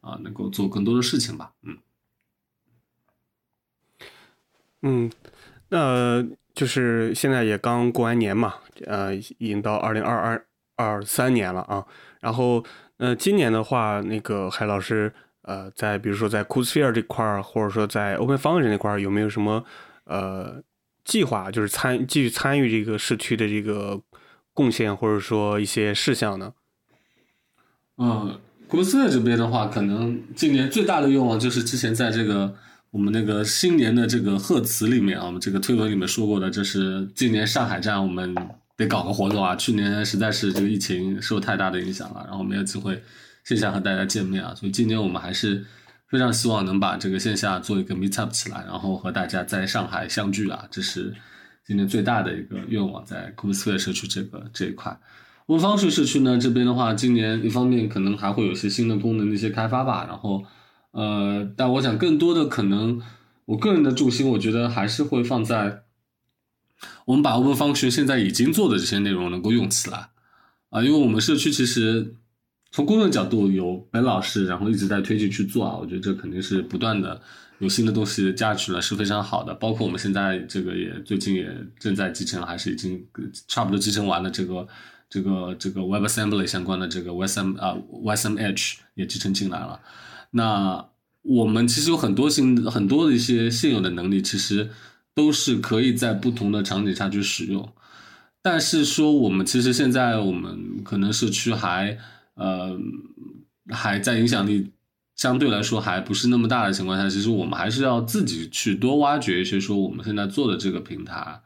[0.00, 1.52] 啊能够做更多的事情吧。
[1.62, 1.78] 嗯
[4.82, 5.10] 嗯，
[5.68, 8.54] 那就是现在也刚过完年嘛。
[8.86, 10.46] 呃，已经到二零二二
[10.76, 11.84] 二三年了啊。
[12.20, 12.64] 然后，
[12.98, 15.12] 呃，今年的话，那个海老师，
[15.42, 19.64] 呃，在比如说在 c o o s p h e r e 这块儿，或者说在 Open Function 这块儿，有没有什么
[20.04, 20.62] 呃
[21.08, 24.00] 计划，就是参继续参与这个市区的这个
[24.54, 26.52] 贡献，或者说一些事项呢？
[27.96, 28.38] 嗯
[28.70, 32.54] c o o s p h e r e 这边的话，可能今年最大的愿望就是之前在这个。
[32.90, 38.34] 我们那个新年的这个贺词里面啊，我们这个推文里面说过的，就是今年上海站我们
[38.78, 39.54] 得搞个活动啊。
[39.54, 42.98] 去年实在是这个疫情受太大的影响了，然后没有机会
[43.44, 45.62] 线下和大家见面啊，所以今年我们还是
[46.08, 51.14] 非常希望能把这个线下做一个 meet up 起来，然后和大家在上海相聚啊，这是
[51.64, 54.98] 今年最大的一个愿望，在 c o s p h e r e 社区这个这一块。
[55.46, 60.44] 温方区社区呢这边的话，今年一方面可能还会有些新的功能的一些开发吧，然后。
[60.90, 63.00] 呃，但我想更多的可能，
[63.44, 65.82] 我个人的重心，我觉得还是会放在
[67.04, 70.08] 我们把 Open Function 现在已经做的这些内容能够用起来
[70.70, 72.14] 啊，因为我们社区其实
[72.70, 77.20] 从工作角度有本老师，然后一直在推进去做啊，我觉得这肯定是不断的
[77.58, 79.54] 有新的东西加持了，是非常好的。
[79.54, 81.48] 包括我们现在这个也最近也
[81.78, 83.02] 正在集成，还是已经
[83.48, 84.68] 差不多集成完了这个
[85.08, 89.80] 这个这个 Web Assembly 相关的这个 WSM 啊 WSMH 也集成进来了。
[90.30, 90.86] 那
[91.22, 94.70] 我们其实有很多新很多的一些现有的能力，其实
[95.14, 97.66] 都是可以在不同的场景下去使用。
[98.42, 101.98] 但是说我们其实现在我们可能社区还
[102.38, 102.78] 呃
[103.70, 104.72] 还在影响力
[105.14, 111.40] 相对来说还不是那么大的情况下，其实我们还是要自己去多挖掘一些，说我们现在做的这个平台，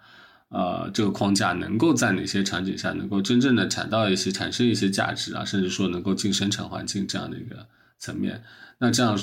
[0.51, 7.67] 呃，这个框架能够在哪些场景下能够真正的产到一些产生一些价值啊，甚至说能够进生产环境这样的一个
[7.99, 8.45] 层面。
[8.79, 9.19] 那这样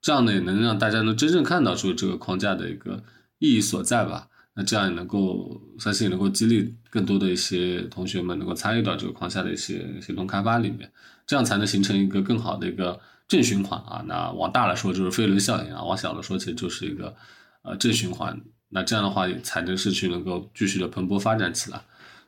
[0.00, 3.04] 这样呢，也能让大家能真正看到出这个框架的一个
[3.38, 4.28] 意义所在吧。
[4.58, 10.90] 那这样也能够相信能够激励更多的一些同学们能够参与到这个框架的一些协同开发里面，
[11.26, 12.98] 这样才能形成一个更好的一个
[13.28, 14.02] 正循环啊。
[14.08, 17.14] 那往大了说就是飞轮效应啊，往小了说其实就是一个
[17.60, 18.40] 呃正循环。
[18.70, 21.82] 那这样的话，才能社区能够继续的蓬勃发展起来。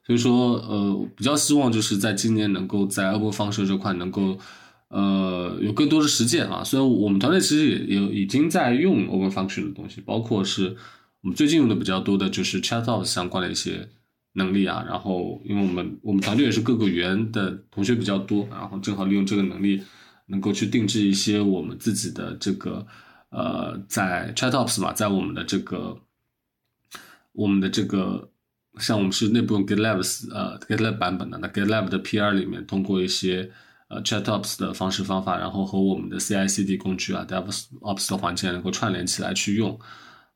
[0.06, 4.38] 所以说，呃，比较希望就是在今年能够在 Open Function 这块能够
[4.88, 6.62] 呃有更多的实践啊。
[6.62, 10.76] 虽然我们团队其实也有已经在用 Open Function 的东西，包括是。
[11.28, 13.86] 我们最近用的比较多的就是 ChatOps 相关的一些
[14.32, 19.82] 能力啊，然后因为我们我们团队也是各个语言的同学比较多，然后正好利用这个能力，
[20.28, 22.86] 能够去定制一些我们自己的这个
[23.28, 25.98] 呃，在 ChatOps 嘛，在我们的这个
[27.32, 28.30] 我们的这个
[28.78, 33.50] 像我们是内部用 GitLab 呃 GitLab 版本的，那 GitLab 的 PR 里面通过一些
[33.88, 39.78] 呃 ChatOps 的方式方法，然后和我们的 CI/CD 工具啊 DevOps 的环境能够串联起来去用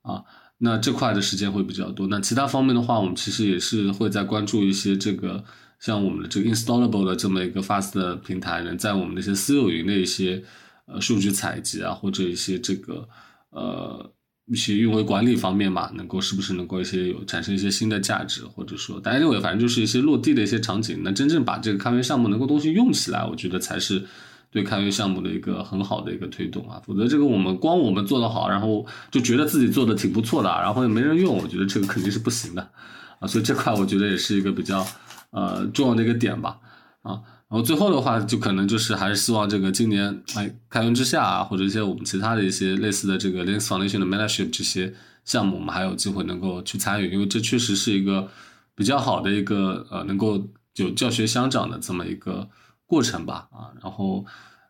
[0.02, 0.22] 啊。
[0.58, 2.06] 那这块的时间会比较多。
[2.06, 5.42] 那其他方面的话，我们其实也是会在关注一些这个，
[5.80, 10.42] 像我们的这个 installable 的这么一个 fast 的平台，能在我们的一些私有云的一些
[10.86, 13.08] 呃数据采集啊，或者一些这个
[13.50, 14.12] 呃
[14.46, 24.04] 一些运维管理方面吧，能够是不是能够一些有产生一些新的价值，或者说大家认为反正就是一些落地的一些场景，那真正把这个开源项目能够东西用起来，我觉得才是。
[24.52, 32.70] 对开源项目的一个很好的一个推动啊，否则这个我们光我们做得好，然后就觉得自己做的挺不错的，然后也没人用，我觉得这个肯定是不行的
[33.18, 33.26] 啊。
[33.26, 34.86] 所以这块我觉得也是一个比较
[35.30, 36.58] 呃重要的一个点吧
[37.00, 37.18] 啊。
[37.48, 44.92] 然后最后的话，就可能就是还是希望这个今年哎开源之下啊，或者一些我们其他的一些类似的这个 Linux Foundation 的 Mentorship 这些
[45.24, 48.28] 项目，我们还有机会能够去参与，因为这确实是一个
[48.74, 50.46] 比较好的一个呃能够
[50.76, 52.50] 有教学相长的这么一个。
[52.92, 54.22] 过程吧，啊，然后，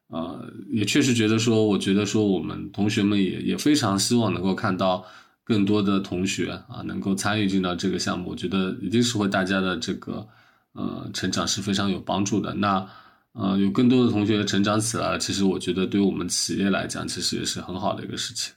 [0.06, 5.04] 呃，也确实觉得说，我觉得说，我们同学们也也非常希望能够看到
[5.42, 10.24] 更多的同学啊，能够参与进到这个项目，我觉得一定是会大家的这个
[10.74, 12.54] 呃成长是非常有帮助的。
[12.54, 12.86] 那
[13.32, 18.54] 呃，有更多的同学成长起来了，其实我觉得对我们企业来讲，其实也是很好的一个事情。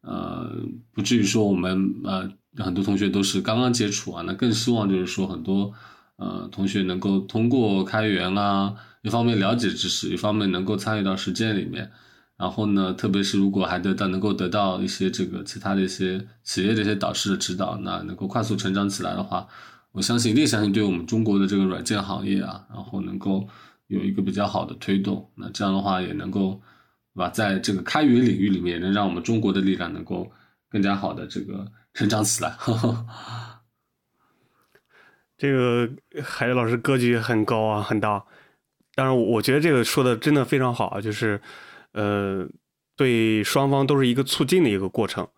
[0.00, 0.50] 呃，
[0.92, 2.28] 不至于说我们呃
[2.58, 5.72] 很多同学都是刚刚接触啊，那更希望就是说很多
[6.16, 8.74] 呃同学能够通过开源啊。
[9.06, 11.88] 一方面了解知识，一方面能够参与到实践里面，
[12.36, 19.46] 然后呢，特别是如果还得到能够得到一些这个其他的一些企业的一些导师的指导，那能够快速成长起来的话，
[19.92, 23.46] 我相信一定相信对我们中国的这个软件行业啊，然后能够
[23.86, 25.30] 有一个比较好的推动。
[25.36, 26.60] 那这样的话也能够，
[27.14, 27.30] 对吧？
[27.30, 30.28] 在这个开源领域里面，能让我们中国的力量能够
[30.68, 32.56] 更加好的这个成长起来。
[35.38, 35.88] 这个
[36.24, 38.24] 海老师格局很高啊，很大。
[38.96, 41.38] 当然，我觉得这个说的真的非常好啊，就是，
[41.92, 42.48] 呃，
[42.96, 45.28] 对双方都是一个促进的一个过程。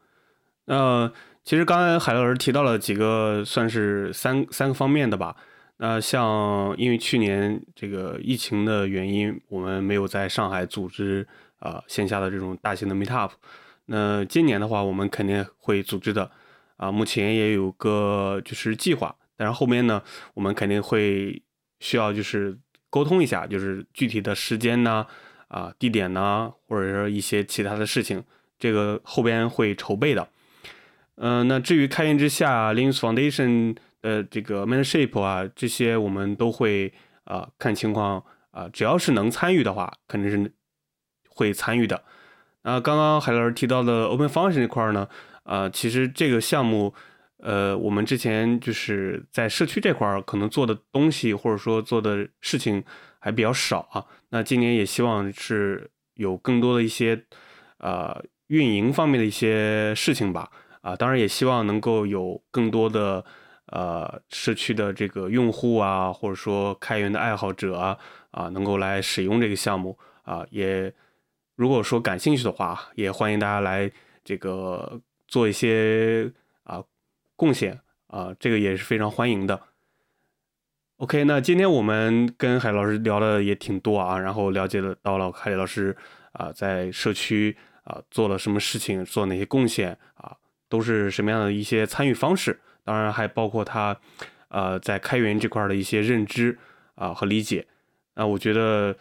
[0.67, 5.35] 那其实刚才海老师提到了几个，算是三三个方面的吧。
[5.79, 11.27] 那像因为去年这个疫情的原因，我们没有在上海组织
[11.59, 13.33] 啊线下的这种大型的 meetup。
[13.87, 16.31] 那今年的话，我们肯定会组织的
[16.77, 20.01] 啊，目前也有个就是计划，但是后面呢，
[20.35, 21.43] 我们肯定会
[21.81, 22.57] 需要就是。
[22.91, 25.07] 沟通一下，就是具体的时间呢，
[25.49, 28.25] 啊，地点呢，或者说一些其他的事情，
[28.59, 30.29] 这个后边会筹备的。
[31.17, 36.93] 嗯，那至于开源之下 Linux Foundation 的这个 Mentorship 啊，这些我们都会
[37.25, 40.53] 啊看情况啊，只要是能参与的话，肯定是
[41.29, 42.03] 会参与的。
[42.63, 45.09] 那刚刚海老师提到的 Open Function 这块呢，
[45.43, 46.95] 啊，其实这个项目。
[47.41, 52.83] 呃，我们之前就是在社区这块儿可能做的东西，或者说做的事情
[53.21, 54.05] 还比较少啊。
[54.31, 57.25] 那今年也希望是有更多的一些
[57.79, 60.51] 呃运营方面的一些事情吧。
[60.81, 63.25] 啊，当然也希望能够有更多的
[63.67, 67.97] 呃社区的这个用户啊，或者说开源的爱好者啊，
[68.33, 70.45] 啊能够来使用这个项目啊。
[70.51, 70.93] 也
[71.55, 73.89] 如果说感兴趣的话，也欢迎大家来
[74.25, 76.29] 这个做一些。
[77.39, 77.79] 贡献
[78.09, 79.61] 啊，这个也是非常欢迎的。
[80.97, 85.97] OK，那今天我们跟海老师聊的也挺多啊，然后了解了到了海老师
[86.33, 90.37] 啊，在社区啊做了什么事情，做哪些贡献啊，
[90.69, 93.97] 都是什么样的一些参与方式，当然还包括他
[94.49, 96.59] 呃在开源这块的一些认知
[96.97, 97.65] 啊和理解。
[98.17, 98.97] 那我觉得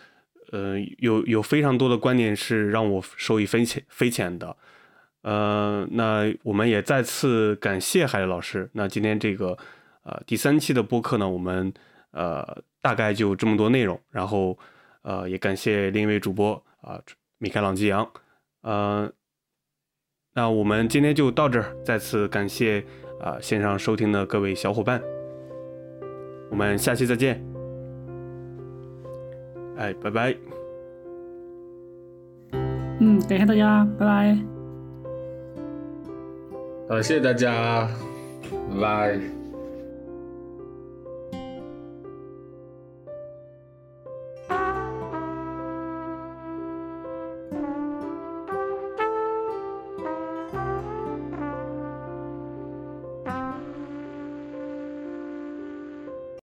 [0.52, 4.56] 呃，有有非常多的观点是让我受益匪浅匪浅的。
[5.28, 8.70] 呃，那我们也再次感谢海老师。
[8.72, 9.58] 那今天这个
[10.04, 11.74] 呃第三期的播客呢，我们
[12.12, 14.00] 呃大概就这么多内容。
[14.10, 14.58] 然后
[15.02, 16.98] 呃也感谢另一位主播啊
[17.40, 18.10] 米开朗基扬。
[18.62, 19.12] 呃，
[20.34, 21.76] 那我们今天就到这儿。
[21.84, 22.82] 再次感谢
[23.20, 25.02] 啊线上收听的各位小伙伴。
[26.50, 27.44] 我们下期再见。
[29.76, 30.34] 哎，拜拜。
[33.02, 34.57] 嗯，感谢大家，拜拜。
[36.88, 37.88] 好，谢谢大家，
[38.80, 39.37] 拜拜。